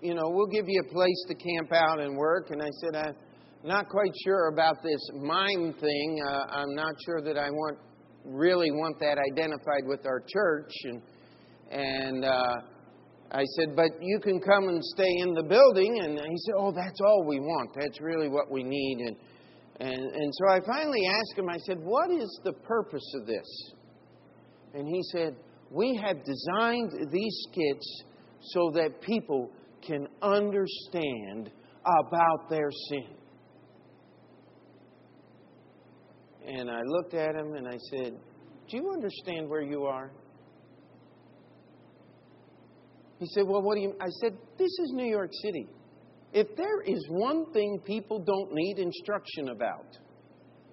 you 0.01 0.15
know, 0.15 0.23
we'll 0.25 0.47
give 0.47 0.65
you 0.67 0.81
a 0.81 0.91
place 0.91 1.25
to 1.27 1.35
camp 1.35 1.71
out 1.71 1.99
and 1.99 2.17
work. 2.17 2.49
And 2.49 2.61
I 2.61 2.69
said, 2.81 2.95
I'm 2.95 3.15
not 3.63 3.89
quite 3.89 4.11
sure 4.23 4.47
about 4.47 4.81
this 4.83 4.99
mime 5.21 5.73
thing. 5.79 6.19
Uh, 6.27 6.45
I'm 6.49 6.73
not 6.73 6.95
sure 7.05 7.21
that 7.21 7.37
I 7.37 7.49
want 7.49 7.77
really 8.25 8.71
want 8.71 8.99
that 8.99 9.17
identified 9.31 9.85
with 9.85 10.05
our 10.05 10.23
church. 10.27 10.71
And 10.85 11.01
and 11.71 12.25
uh, 12.25 12.55
I 13.31 13.43
said, 13.57 13.75
but 13.75 13.89
you 14.01 14.19
can 14.19 14.39
come 14.39 14.67
and 14.67 14.83
stay 14.95 15.11
in 15.19 15.33
the 15.33 15.43
building. 15.43 15.99
And 16.03 16.17
he 16.17 16.37
said, 16.37 16.55
oh, 16.57 16.71
that's 16.71 16.99
all 17.01 17.25
we 17.27 17.39
want. 17.39 17.69
That's 17.79 18.01
really 18.01 18.29
what 18.29 18.51
we 18.51 18.63
need. 18.63 18.97
And 19.07 19.15
and, 19.83 20.01
and 20.15 20.33
so 20.35 20.47
I 20.47 20.61
finally 20.65 21.05
asked 21.07 21.37
him, 21.37 21.49
I 21.49 21.57
said, 21.57 21.77
What 21.77 22.09
is 22.09 22.39
the 22.45 22.53
purpose 22.53 23.13
of 23.19 23.27
this? 23.27 23.73
And 24.73 24.87
he 24.87 25.01
said, 25.11 25.35
We 25.69 25.99
have 26.01 26.23
designed 26.23 27.11
these 27.11 27.47
skits 27.49 28.03
so 28.39 28.71
that 28.75 29.01
people 29.01 29.51
can 29.85 30.07
understand 30.21 31.51
about 31.85 32.49
their 32.49 32.69
sin. 32.89 33.07
And 36.47 36.71
I 36.71 36.79
looked 36.85 37.13
at 37.13 37.35
him 37.35 37.55
and 37.55 37.67
I 37.67 37.77
said, 37.91 38.13
Do 38.69 38.77
you 38.77 38.89
understand 38.93 39.49
where 39.49 39.63
you 39.63 39.83
are? 39.83 40.13
He 43.19 43.25
said, 43.33 43.43
Well, 43.45 43.61
what 43.61 43.75
do 43.75 43.81
you. 43.81 43.93
I 43.99 44.07
said, 44.21 44.37
This 44.57 44.71
is 44.71 44.91
New 44.93 45.09
York 45.09 45.31
City. 45.43 45.67
If 46.33 46.55
there 46.57 46.81
is 46.81 47.05
one 47.09 47.51
thing 47.53 47.79
people 47.85 48.19
don't 48.19 48.51
need 48.51 48.79
instruction 48.79 49.49
about, 49.49 49.97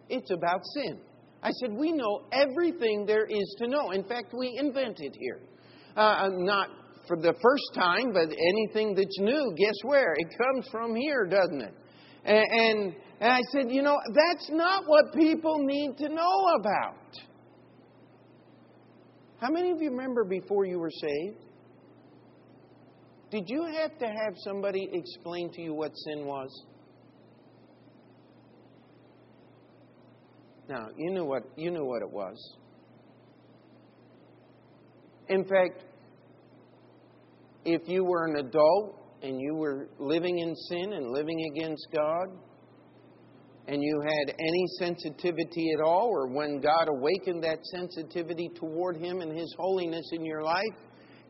it's 0.08 0.30
about 0.30 0.60
sin. 0.74 0.98
I 1.42 1.50
said, 1.52 1.72
We 1.72 1.92
know 1.92 2.24
everything 2.32 3.04
there 3.06 3.26
is 3.26 3.54
to 3.58 3.68
know. 3.68 3.90
In 3.90 4.04
fact, 4.04 4.34
we 4.36 4.56
invented 4.58 5.14
here. 5.18 5.40
Uh, 5.96 6.00
uh, 6.00 6.28
not 6.30 6.68
for 7.06 7.16
the 7.16 7.34
first 7.42 7.74
time, 7.74 8.12
but 8.12 8.28
anything 8.28 8.94
that's 8.94 9.18
new, 9.18 9.52
guess 9.56 9.74
where? 9.82 10.14
It 10.16 10.28
comes 10.38 10.68
from 10.70 10.94
here, 10.94 11.26
doesn't 11.26 11.60
it? 11.60 11.74
And, 12.24 12.44
and, 12.50 12.94
and 13.20 13.32
I 13.32 13.40
said, 13.52 13.70
You 13.70 13.82
know, 13.82 13.98
that's 14.08 14.50
not 14.50 14.84
what 14.86 15.14
people 15.14 15.58
need 15.58 15.96
to 15.98 16.08
know 16.08 16.56
about. 16.58 16.96
How 19.40 19.50
many 19.50 19.70
of 19.70 19.80
you 19.80 19.90
remember 19.90 20.24
before 20.24 20.66
you 20.66 20.78
were 20.78 20.90
saved? 20.90 21.49
Did 23.30 23.48
you 23.48 23.64
have 23.80 23.96
to 23.98 24.06
have 24.06 24.34
somebody 24.38 24.88
explain 24.92 25.52
to 25.52 25.62
you 25.62 25.72
what 25.72 25.92
sin 25.94 26.26
was? 26.26 26.50
Now, 30.68 30.88
you 30.96 31.10
knew 31.12 31.24
what 31.24 31.42
you 31.56 31.70
knew 31.70 31.84
what 31.84 32.02
it 32.02 32.10
was. 32.10 32.36
In 35.28 35.44
fact, 35.44 35.84
if 37.64 37.82
you 37.86 38.04
were 38.04 38.26
an 38.26 38.36
adult 38.46 38.96
and 39.22 39.40
you 39.40 39.54
were 39.54 39.88
living 40.00 40.38
in 40.38 40.54
sin 40.56 40.92
and 40.92 41.12
living 41.12 41.52
against 41.52 41.86
God, 41.94 42.26
and 43.68 43.80
you 43.80 44.00
had 44.02 44.34
any 44.36 44.64
sensitivity 44.78 45.70
at 45.78 45.84
all, 45.84 46.08
or 46.10 46.26
when 46.26 46.60
God 46.60 46.88
awakened 46.88 47.44
that 47.44 47.58
sensitivity 47.66 48.50
toward 48.56 48.96
Him 48.96 49.20
and 49.20 49.36
His 49.36 49.54
holiness 49.56 50.08
in 50.12 50.24
your 50.24 50.42
life, 50.42 50.74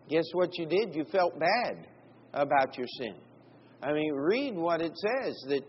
guess 0.09 0.25
what 0.33 0.57
you 0.57 0.65
did? 0.65 0.95
You 0.95 1.05
felt 1.13 1.39
bad 1.39 1.87
about 2.33 2.77
your 2.77 2.87
sin. 2.99 3.15
I 3.83 3.93
mean, 3.93 4.13
read 4.15 4.55
what 4.55 4.81
it 4.81 4.93
says 4.97 5.45
that 5.49 5.63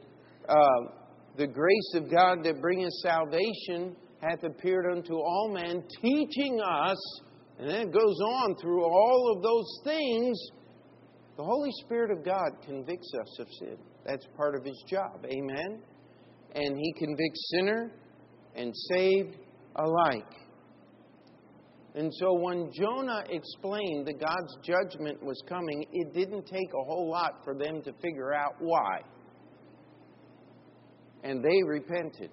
uh, 0.49 0.91
the 1.37 1.47
grace 1.47 1.93
of 1.95 2.11
God 2.11 2.43
that 2.43 2.61
bringeth 2.61 2.91
salvation 3.01 3.95
hath 4.21 4.43
appeared 4.43 4.85
unto 4.91 5.13
all 5.15 5.51
men, 5.53 5.83
teaching 6.01 6.59
us, 6.61 7.21
and 7.57 7.69
then 7.69 7.87
it 7.87 7.93
goes 7.93 8.19
on 8.19 8.55
through 8.61 8.83
all 8.83 9.33
of 9.35 9.43
those 9.43 9.79
things. 9.83 10.37
The 11.37 11.43
Holy 11.43 11.71
Spirit 11.85 12.11
of 12.11 12.25
God 12.25 12.49
convicts 12.65 13.11
us 13.21 13.39
of 13.39 13.47
sin. 13.59 13.77
That's 14.05 14.25
part 14.35 14.55
of 14.55 14.65
His 14.65 14.83
job. 14.89 15.25
Amen? 15.25 15.81
And 16.53 16.77
He 16.77 16.93
convicts 16.93 17.51
sinner 17.55 17.91
and 18.55 18.73
saved 18.89 19.37
alike. 19.77 20.40
And 21.93 22.11
so 22.19 22.33
when 22.33 22.71
Jonah 22.73 23.23
explained 23.29 24.07
that 24.07 24.19
God's 24.19 24.57
judgment 24.63 25.21
was 25.21 25.41
coming, 25.47 25.85
it 25.91 26.13
didn't 26.13 26.45
take 26.45 26.69
a 26.73 26.83
whole 26.85 27.09
lot 27.09 27.43
for 27.43 27.53
them 27.53 27.81
to 27.81 27.91
figure 28.01 28.33
out 28.33 28.55
why. 28.59 29.01
And 31.23 31.43
they 31.43 31.61
repented. 31.65 32.29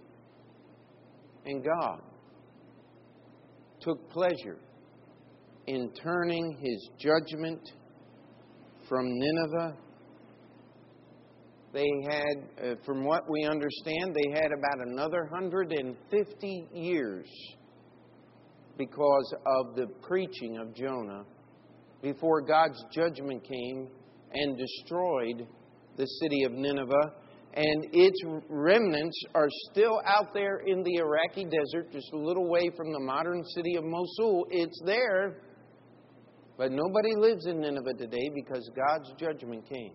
And 1.45 1.65
God 1.65 2.01
took 3.81 4.11
pleasure 4.11 4.59
in 5.67 5.93
turning 6.03 6.57
his 6.61 6.91
judgment 6.99 7.61
from 8.89 9.07
Nineveh. 9.07 9.77
They 11.73 11.89
had, 12.09 12.65
uh, 12.65 12.75
from 12.87 13.05
what 13.05 13.29
we 13.29 13.45
understand, 13.45 14.15
they 14.15 14.41
had 14.41 14.53
about 14.53 14.87
another 14.87 15.25
150 15.31 16.69
years 16.73 17.27
because 18.79 19.35
of 19.45 19.77
the 19.77 19.89
preaching 20.01 20.57
of 20.57 20.75
Jonah 20.75 21.25
before 22.01 22.41
God's 22.41 22.83
judgment 22.93 23.43
came 23.43 23.89
and 24.33 24.57
destroyed 24.57 25.47
the 25.97 26.07
city 26.23 26.45
of 26.45 26.53
Nineveh. 26.53 27.13
and 27.55 27.87
its 27.93 28.21
remnants 28.49 29.19
are 29.35 29.49
still 29.71 30.01
out 30.07 30.33
there 30.33 30.59
in 30.67 30.83
the 30.85 30.97
Iraqi 30.97 31.45
desert, 31.45 31.91
just 31.91 32.13
a 32.13 32.17
little 32.17 32.49
way 32.49 32.71
from 32.77 32.93
the 32.93 33.01
modern 33.01 33.43
city 33.57 33.75
of 33.77 33.85
Mosul. 33.85 34.47
It's 34.51 34.81
there, 34.85 35.41
but 36.57 36.71
nobody 36.71 37.17
lives 37.17 37.47
in 37.47 37.61
Nineveh 37.61 37.95
today 37.99 38.31
because 38.35 38.71
God's 38.77 39.13
judgment 39.19 39.69
came. 39.69 39.93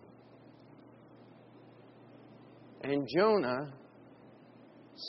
And 2.82 3.08
Jonah 3.16 3.72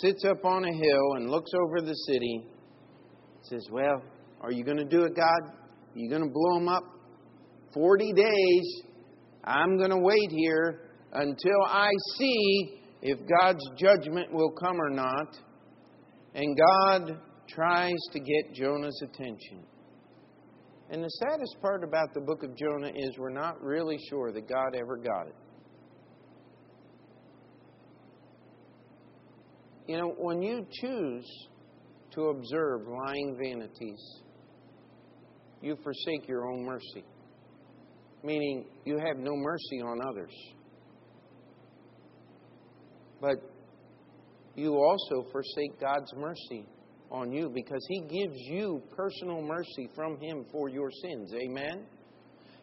sits 0.01 0.23
up 0.23 0.45
on 0.45 0.63
a 0.63 0.71
hill 0.71 1.13
and 1.15 1.29
looks 1.29 1.51
over 1.53 1.81
the 1.81 1.95
city. 2.07 2.47
Says, 3.49 3.67
Well, 3.71 4.01
are 4.41 4.51
you 4.51 4.63
going 4.63 4.77
to 4.77 4.86
do 4.86 5.03
it, 5.03 5.15
God? 5.15 5.49
Are 5.49 5.97
you 5.99 6.10
going 6.10 6.23
to 6.23 6.31
blow 6.31 6.60
them 6.60 6.67
up? 6.67 6.84
40 7.73 8.13
days. 8.13 8.81
I'm 9.43 9.77
going 9.77 9.91
to 9.91 9.99
wait 9.99 10.31
here 10.31 10.89
until 11.13 11.65
I 11.67 11.89
see 12.17 12.81
if 13.01 13.19
God's 13.39 13.63
judgment 13.77 14.34
will 14.34 14.51
come 14.51 14.81
or 14.81 14.89
not. 14.89 15.38
And 16.34 16.58
God 16.58 17.19
tries 17.47 17.95
to 18.13 18.19
get 18.19 18.53
Jonah's 18.53 18.99
attention. 19.03 19.63
And 20.89 21.03
the 21.03 21.10
saddest 21.10 21.58
part 21.62 21.84
about 21.84 22.13
the 22.13 22.21
book 22.21 22.43
of 22.43 22.55
Jonah 22.55 22.91
is 22.95 23.17
we're 23.17 23.29
not 23.29 23.62
really 23.62 23.97
sure 24.10 24.31
that 24.31 24.47
God 24.47 24.75
ever 24.75 24.97
got 24.97 25.27
it. 25.27 25.36
You 29.88 29.97
know, 29.97 30.15
when 30.17 30.41
you 30.41 30.65
choose 30.81 31.25
to 32.15 32.30
observe 32.30 32.82
lying 32.88 33.38
vanities, 33.38 34.21
you 35.62 35.75
forsake 35.84 36.28
your 36.28 36.49
own 36.49 36.65
mercy, 36.65 37.04
meaning 38.23 38.65
you 38.86 38.97
have 38.97 39.17
no 39.17 39.36
mercy 39.36 39.82
on 39.82 39.99
others. 40.10 40.34
But 43.21 43.36
you 44.56 44.75
also 44.75 45.30
forsake 45.32 45.80
God's 45.80 46.12
mercy 46.15 46.65
on 47.12 47.32
you 47.32 47.51
because 47.54 47.86
He 47.89 48.01
gives 48.01 48.38
you 48.49 48.82
personal 48.95 49.41
mercy 49.41 49.89
from 49.95 50.17
Him 50.19 50.45
for 50.51 50.69
your 50.69 50.89
sins. 51.04 51.34
Amen? 51.34 51.86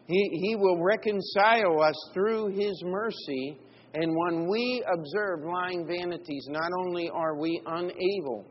He, 0.07 0.29
he 0.41 0.55
will 0.55 0.83
reconcile 0.83 1.81
us 1.81 1.95
through 2.13 2.49
His 2.49 2.81
mercy. 2.85 3.57
And 3.93 4.11
when 4.15 4.47
we 4.49 4.83
observe 4.91 5.45
lying 5.45 5.85
vanities, 5.85 6.47
not 6.49 6.71
only 6.79 7.09
are 7.09 7.37
we 7.37 7.61
unable 7.65 8.45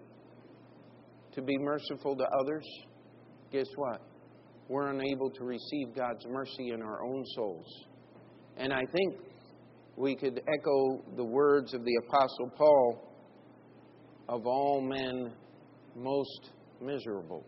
to 1.35 1.43
be 1.43 1.57
merciful 1.59 2.17
to 2.17 2.25
others, 2.41 2.65
guess 3.51 3.67
what? 3.77 4.01
We're 4.69 4.91
unable 4.91 5.31
to 5.31 5.45
receive 5.45 5.95
God's 5.97 6.25
mercy 6.27 6.71
in 6.71 6.83
our 6.83 7.03
own 7.03 7.25
souls. 7.35 7.67
And 8.57 8.73
I 8.73 8.83
think 8.93 9.17
we 9.97 10.17
could 10.17 10.41
echo 10.41 11.03
the 11.17 11.25
words 11.25 11.75
of 11.75 11.85
the 11.85 12.01
Apostle 12.07 12.51
Paul 12.57 13.09
of 14.29 14.47
all 14.47 14.81
men 14.81 15.33
most 15.97 16.51
miserable. 16.81 17.45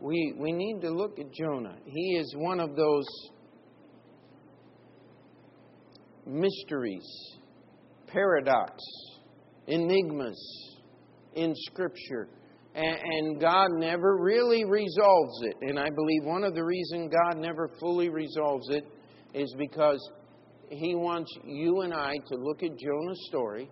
We, 0.00 0.34
we 0.38 0.52
need 0.52 0.80
to 0.82 0.90
look 0.90 1.18
at 1.18 1.32
Jonah. 1.32 1.76
He 1.86 2.16
is 2.16 2.34
one 2.36 2.60
of 2.60 2.76
those 2.76 3.06
mysteries, 6.26 7.06
paradox, 8.06 8.74
enigmas 9.66 10.38
in 11.34 11.54
Scripture. 11.54 12.28
And, 12.74 13.40
God 13.40 13.68
never 13.72 14.18
really 14.18 14.64
resolves 14.66 15.40
it. 15.42 15.56
And 15.62 15.78
I 15.78 15.88
believe 15.88 16.24
one 16.24 16.44
of 16.44 16.54
the 16.54 16.62
reasons 16.62 17.10
God 17.10 17.38
never 17.40 17.70
fully 17.80 18.10
resolves 18.10 18.68
it 18.68 18.84
is 19.32 19.54
because 19.56 19.98
He 20.68 20.94
wants 20.94 21.32
you 21.44 21.80
and 21.80 21.94
I 21.94 22.16
to 22.28 22.36
look 22.36 22.62
at 22.62 22.76
Jonah's 22.78 23.26
story 23.28 23.70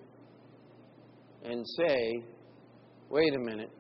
and 1.45 1.65
say, 1.77 2.25
wait 3.11 3.35
a 3.35 3.39
minute, 3.39 3.71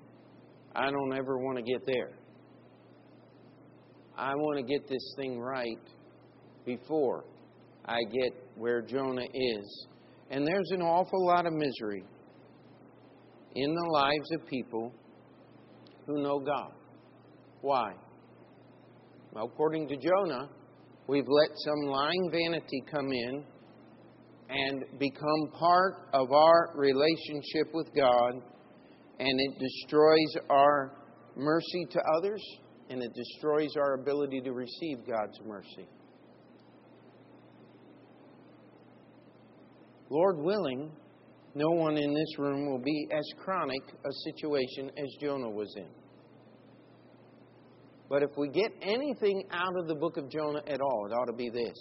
I 0.76 0.90
don't 0.90 1.14
ever 1.14 1.38
want 1.38 1.56
to 1.56 1.62
get 1.62 1.86
there. 1.86 2.10
I 4.16 4.34
want 4.34 4.58
to 4.58 4.62
get 4.62 4.88
this 4.88 5.14
thing 5.16 5.38
right 5.40 5.80
before 6.66 7.24
I 7.84 8.02
get 8.12 8.32
where 8.56 8.82
Jonah 8.82 9.26
is. 9.32 9.86
And 10.30 10.46
there's 10.46 10.70
an 10.70 10.82
awful 10.82 11.26
lot 11.26 11.46
of 11.46 11.52
misery 11.52 12.04
in 13.54 13.74
the 13.74 13.90
lives 13.92 14.30
of 14.32 14.46
people 14.46 14.92
who 16.06 16.22
know 16.22 16.40
God. 16.40 16.72
Why? 17.60 17.92
Well, 19.32 19.46
according 19.46 19.88
to 19.88 19.96
Jonah, 19.96 20.48
we've 21.06 21.28
let 21.28 21.50
some 21.56 21.90
lying 21.90 22.30
vanity 22.30 22.82
come 22.90 23.10
in 23.12 23.44
and 24.48 24.84
become 24.98 25.50
part 25.58 26.08
of 26.12 26.30
our 26.32 26.70
relationship 26.76 27.72
with 27.72 27.88
God, 27.96 28.32
and 29.18 29.40
it 29.40 29.58
destroys 29.58 30.44
our 30.50 30.92
mercy 31.36 31.86
to 31.90 32.00
others, 32.18 32.42
and 32.90 33.02
it 33.02 33.10
destroys 33.14 33.70
our 33.76 33.94
ability 33.94 34.40
to 34.42 34.52
receive 34.52 34.98
God's 35.06 35.38
mercy. 35.46 35.88
Lord 40.14 40.38
willing, 40.38 40.92
no 41.56 41.70
one 41.70 41.96
in 41.96 42.14
this 42.14 42.38
room 42.38 42.70
will 42.70 42.78
be 42.78 43.08
as 43.10 43.24
chronic 43.36 43.82
a 44.04 44.12
situation 44.30 44.88
as 44.96 45.08
Jonah 45.20 45.50
was 45.50 45.74
in. 45.76 45.88
But 48.08 48.22
if 48.22 48.30
we 48.36 48.48
get 48.48 48.70
anything 48.80 49.42
out 49.50 49.76
of 49.76 49.88
the 49.88 49.96
book 49.96 50.16
of 50.16 50.30
Jonah 50.30 50.62
at 50.68 50.80
all, 50.80 51.08
it 51.10 51.12
ought 51.12 51.24
to 51.24 51.32
be 51.32 51.50
this 51.50 51.76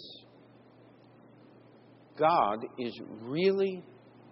God 2.18 2.58
is 2.76 3.00
really, 3.22 3.84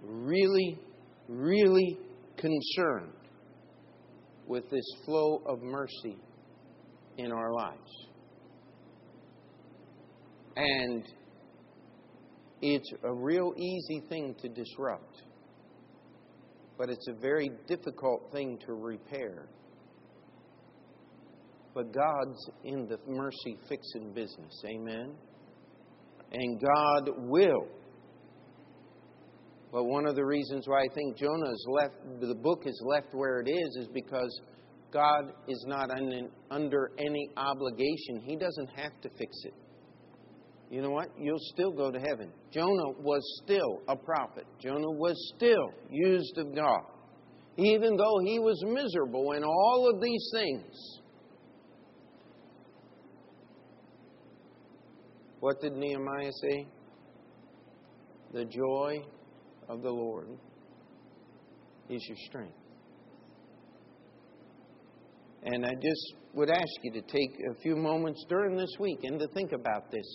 really, 0.03 0.81
really 1.29 1.97
concerned 2.37 3.12
with 4.49 4.69
this 4.69 4.85
flow 5.05 5.43
of 5.47 5.62
mercy 5.62 6.17
in 7.19 7.31
our 7.31 7.53
lives. 7.53 8.09
And 10.57 11.05
it's 12.62 12.90
a 13.05 13.12
real 13.12 13.53
easy 13.57 14.03
thing 14.09 14.35
to 14.40 14.48
disrupt, 14.48 15.22
but 16.79 16.88
it's 16.88 17.09
a 17.09 17.20
very 17.20 17.51
difficult 17.66 18.31
thing 18.33 18.59
to 18.66 18.72
repair. 18.72 19.48
But 21.75 21.92
God's 21.92 22.51
in 22.64 22.87
the 22.87 22.98
mercy 23.07 23.59
fixing 23.68 24.12
business. 24.12 24.62
Amen? 24.66 25.14
and 26.33 26.61
God 26.61 27.11
will. 27.18 27.66
But 29.70 29.85
one 29.85 30.07
of 30.07 30.16
the 30.16 30.25
reasons 30.25 30.66
why 30.66 30.81
I 30.81 30.94
think 30.94 31.16
Jonah 31.16 31.51
is 31.51 31.66
left, 31.70 31.94
the 32.20 32.35
book 32.35 32.62
is 32.66 32.83
left 32.85 33.09
where 33.12 33.40
it 33.40 33.48
is, 33.48 33.77
is 33.81 33.88
because 33.94 34.40
God 34.92 35.33
is 35.48 35.64
not 35.66 35.90
under 36.51 36.90
any 36.98 37.31
obligation. 37.37 38.20
He 38.22 38.37
doesn't 38.37 38.68
have 38.77 39.01
to 39.03 39.09
fix 39.18 39.33
it. 39.44 39.55
You 40.72 40.82
know 40.82 40.90
what? 40.90 41.11
You'll 41.16 41.38
still 41.38 41.70
go 41.70 41.92
to 41.92 42.00
heaven. 42.00 42.32
Jonah 42.50 42.92
was 42.98 43.22
still 43.44 43.82
a 43.87 43.94
prophet. 43.94 44.46
Jonah 44.58 44.90
was 44.90 45.14
still 45.37 45.70
used 45.88 46.37
of 46.38 46.54
God. 46.54 46.80
Even 47.58 47.96
though 47.96 48.18
he 48.24 48.38
was 48.40 48.61
miserable 48.66 49.32
in 49.32 49.44
all 49.44 49.90
of 49.92 50.00
these 50.00 50.30
things, 50.32 51.00
What 55.42 55.61
did 55.61 55.72
Nehemiah 55.72 56.30
say? 56.40 56.68
The 58.32 58.44
joy 58.44 59.04
of 59.68 59.82
the 59.82 59.90
Lord 59.90 60.28
is 61.90 62.00
your 62.06 62.16
strength. 62.28 62.54
And 65.42 65.66
I 65.66 65.74
just 65.74 66.14
would 66.35 66.48
ask 66.48 66.70
you 66.85 66.92
to 66.92 67.00
take 67.00 67.30
a 67.50 67.61
few 67.61 67.74
moments 67.74 68.24
during 68.28 68.56
this 68.56 68.70
week 68.78 69.00
and 69.02 69.18
to 69.18 69.26
think 69.35 69.50
about 69.50 69.90
this. 69.90 70.06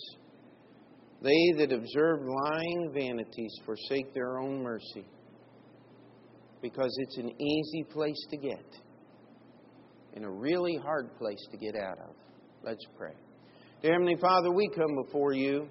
They 1.20 1.52
that 1.58 1.72
observe 1.72 2.20
lying 2.22 2.92
vanities 2.94 3.52
forsake 3.64 4.14
their 4.14 4.38
own 4.38 4.62
mercy 4.62 5.04
because 6.62 6.94
it's 6.98 7.16
an 7.18 7.30
easy 7.40 7.84
place 7.90 8.26
to 8.30 8.36
get 8.36 8.64
and 10.14 10.24
a 10.24 10.30
really 10.30 10.76
hard 10.76 11.16
place 11.18 11.44
to 11.50 11.56
get 11.56 11.74
out 11.76 11.98
of. 11.98 12.14
Let's 12.64 12.84
pray. 12.96 13.12
Dear 13.82 13.92
Heavenly 13.92 14.16
Father, 14.20 14.50
we 14.50 14.68
come 14.68 14.96
before 15.04 15.32
you. 15.32 15.68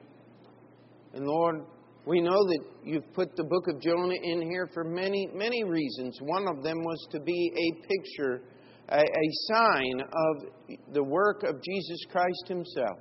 And 1.13 1.25
Lord, 1.25 1.65
we 2.05 2.21
know 2.21 2.45
that 2.45 2.59
you've 2.83 3.13
put 3.13 3.35
the 3.35 3.43
book 3.43 3.67
of 3.67 3.81
Jonah 3.81 4.15
in 4.21 4.41
here 4.41 4.69
for 4.73 4.83
many, 4.83 5.27
many 5.33 5.63
reasons. 5.63 6.17
One 6.21 6.47
of 6.47 6.63
them 6.63 6.77
was 6.77 7.07
to 7.11 7.19
be 7.19 7.51
a 7.53 7.87
picture, 7.87 8.41
a, 8.89 8.99
a 8.99 9.31
sign 9.51 10.01
of 10.01 10.77
the 10.93 11.03
work 11.03 11.43
of 11.43 11.61
Jesus 11.61 11.99
Christ 12.09 12.45
Himself. 12.47 12.99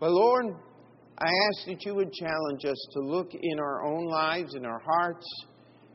But 0.00 0.10
Lord, 0.10 0.56
I 1.18 1.26
ask 1.26 1.66
that 1.68 1.84
you 1.84 1.94
would 1.94 2.12
challenge 2.12 2.64
us 2.64 2.88
to 2.94 3.00
look 3.00 3.30
in 3.34 3.60
our 3.60 3.84
own 3.86 4.06
lives, 4.06 4.54
in 4.54 4.64
our 4.66 4.80
hearts, 4.80 5.26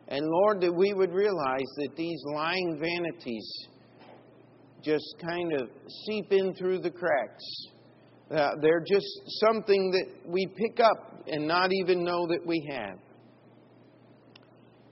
and 0.07 0.25
Lord, 0.25 0.61
that 0.61 0.73
we 0.73 0.93
would 0.93 1.13
realize 1.13 1.69
that 1.77 1.95
these 1.95 2.19
lying 2.33 2.79
vanities 2.79 3.67
just 4.81 5.15
kind 5.21 5.53
of 5.53 5.69
seep 6.05 6.31
in 6.31 6.53
through 6.55 6.79
the 6.79 6.89
cracks 6.91 7.67
Uh, 8.31 8.51
they're 8.61 8.85
just 8.87 9.07
something 9.47 9.91
that 9.91 10.05
we 10.27 10.45
pick 10.45 10.79
up 10.79 11.23
and 11.27 11.47
not 11.47 11.71
even 11.73 12.03
know 12.03 12.27
that 12.27 12.45
we 12.45 12.63
have. 12.71 12.99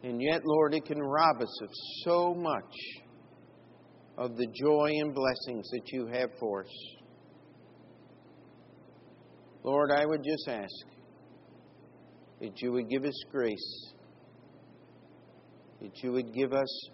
And 0.01 0.19
yet, 0.21 0.41
Lord, 0.43 0.73
it 0.73 0.85
can 0.85 0.99
rob 0.99 1.41
us 1.41 1.61
of 1.61 1.69
so 2.03 2.33
much 2.33 2.75
of 4.17 4.35
the 4.37 4.47
joy 4.47 4.89
and 5.01 5.13
blessings 5.13 5.69
that 5.69 5.83
you 5.91 6.07
have 6.07 6.31
for 6.39 6.63
us. 6.63 6.96
Lord, 9.67 9.91
I 9.91 10.05
would 10.05 10.23
just 10.23 10.47
ask 10.47 10.87
that 12.39 12.61
you 12.61 12.71
would 12.71 12.89
give 12.89 13.03
us 13.03 13.25
grace, 13.29 13.91
that 15.81 15.91
you 16.01 16.13
would 16.13 16.33
give 16.33 16.53
us 16.53 16.89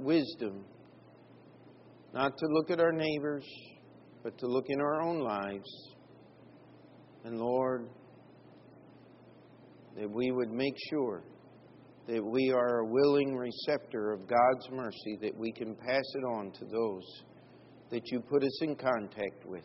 wisdom, 0.00 0.64
not 2.12 2.36
to 2.36 2.46
look 2.48 2.72
at 2.72 2.80
our 2.80 2.90
neighbors, 2.90 3.44
but 4.24 4.36
to 4.38 4.48
look 4.48 4.64
in 4.66 4.80
our 4.80 5.02
own 5.02 5.20
lives. 5.20 5.70
And 7.22 7.38
Lord, 7.38 7.88
that 9.96 10.10
we 10.10 10.32
would 10.32 10.50
make 10.50 10.74
sure 10.90 11.22
that 12.08 12.24
we 12.24 12.50
are 12.50 12.80
a 12.80 12.86
willing 12.86 13.36
receptor 13.36 14.10
of 14.10 14.26
God's 14.26 14.68
mercy, 14.72 15.16
that 15.22 15.38
we 15.38 15.52
can 15.52 15.76
pass 15.76 16.04
it 16.16 16.24
on 16.24 16.50
to 16.58 16.64
those 16.64 17.22
that 17.92 18.02
you 18.06 18.20
put 18.28 18.42
us 18.42 18.62
in 18.62 18.74
contact 18.74 19.46
with. 19.46 19.62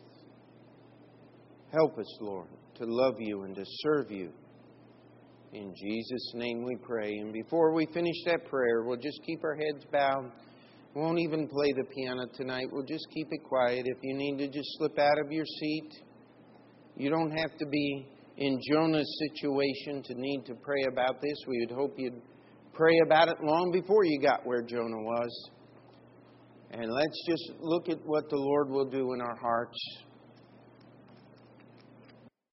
Help 1.72 1.98
us, 1.98 2.18
Lord, 2.20 2.48
to 2.76 2.84
love 2.86 3.16
you 3.18 3.42
and 3.42 3.54
to 3.56 3.64
serve 3.64 4.10
you. 4.10 4.30
In 5.52 5.74
Jesus' 5.74 6.32
name 6.34 6.64
we 6.64 6.76
pray. 6.76 7.12
And 7.18 7.32
before 7.32 7.72
we 7.72 7.86
finish 7.86 8.16
that 8.26 8.48
prayer, 8.48 8.82
we'll 8.82 8.98
just 8.98 9.20
keep 9.26 9.42
our 9.42 9.54
heads 9.54 9.84
bowed. 9.90 10.30
We 10.94 11.02
won't 11.02 11.18
even 11.18 11.48
play 11.48 11.72
the 11.72 11.84
piano 11.84 12.26
tonight. 12.34 12.66
We'll 12.70 12.84
just 12.84 13.06
keep 13.12 13.28
it 13.30 13.42
quiet. 13.44 13.86
If 13.86 13.98
you 14.02 14.14
need 14.14 14.38
to 14.38 14.48
just 14.48 14.68
slip 14.78 14.98
out 14.98 15.18
of 15.18 15.32
your 15.32 15.44
seat, 15.44 15.90
you 16.96 17.10
don't 17.10 17.36
have 17.36 17.56
to 17.58 17.66
be 17.66 18.06
in 18.36 18.60
Jonah's 18.70 19.18
situation 19.28 20.02
to 20.04 20.14
need 20.14 20.44
to 20.46 20.54
pray 20.54 20.84
about 20.90 21.20
this. 21.20 21.36
We 21.48 21.66
would 21.66 21.76
hope 21.76 21.94
you'd 21.96 22.20
pray 22.74 22.98
about 23.04 23.28
it 23.28 23.36
long 23.42 23.72
before 23.72 24.04
you 24.04 24.20
got 24.20 24.46
where 24.46 24.62
Jonah 24.62 25.02
was. 25.02 25.50
And 26.70 26.92
let's 26.92 27.26
just 27.28 27.52
look 27.60 27.88
at 27.88 27.98
what 28.04 28.28
the 28.28 28.36
Lord 28.36 28.70
will 28.70 28.88
do 28.88 29.14
in 29.14 29.20
our 29.20 29.36
hearts 29.36 29.78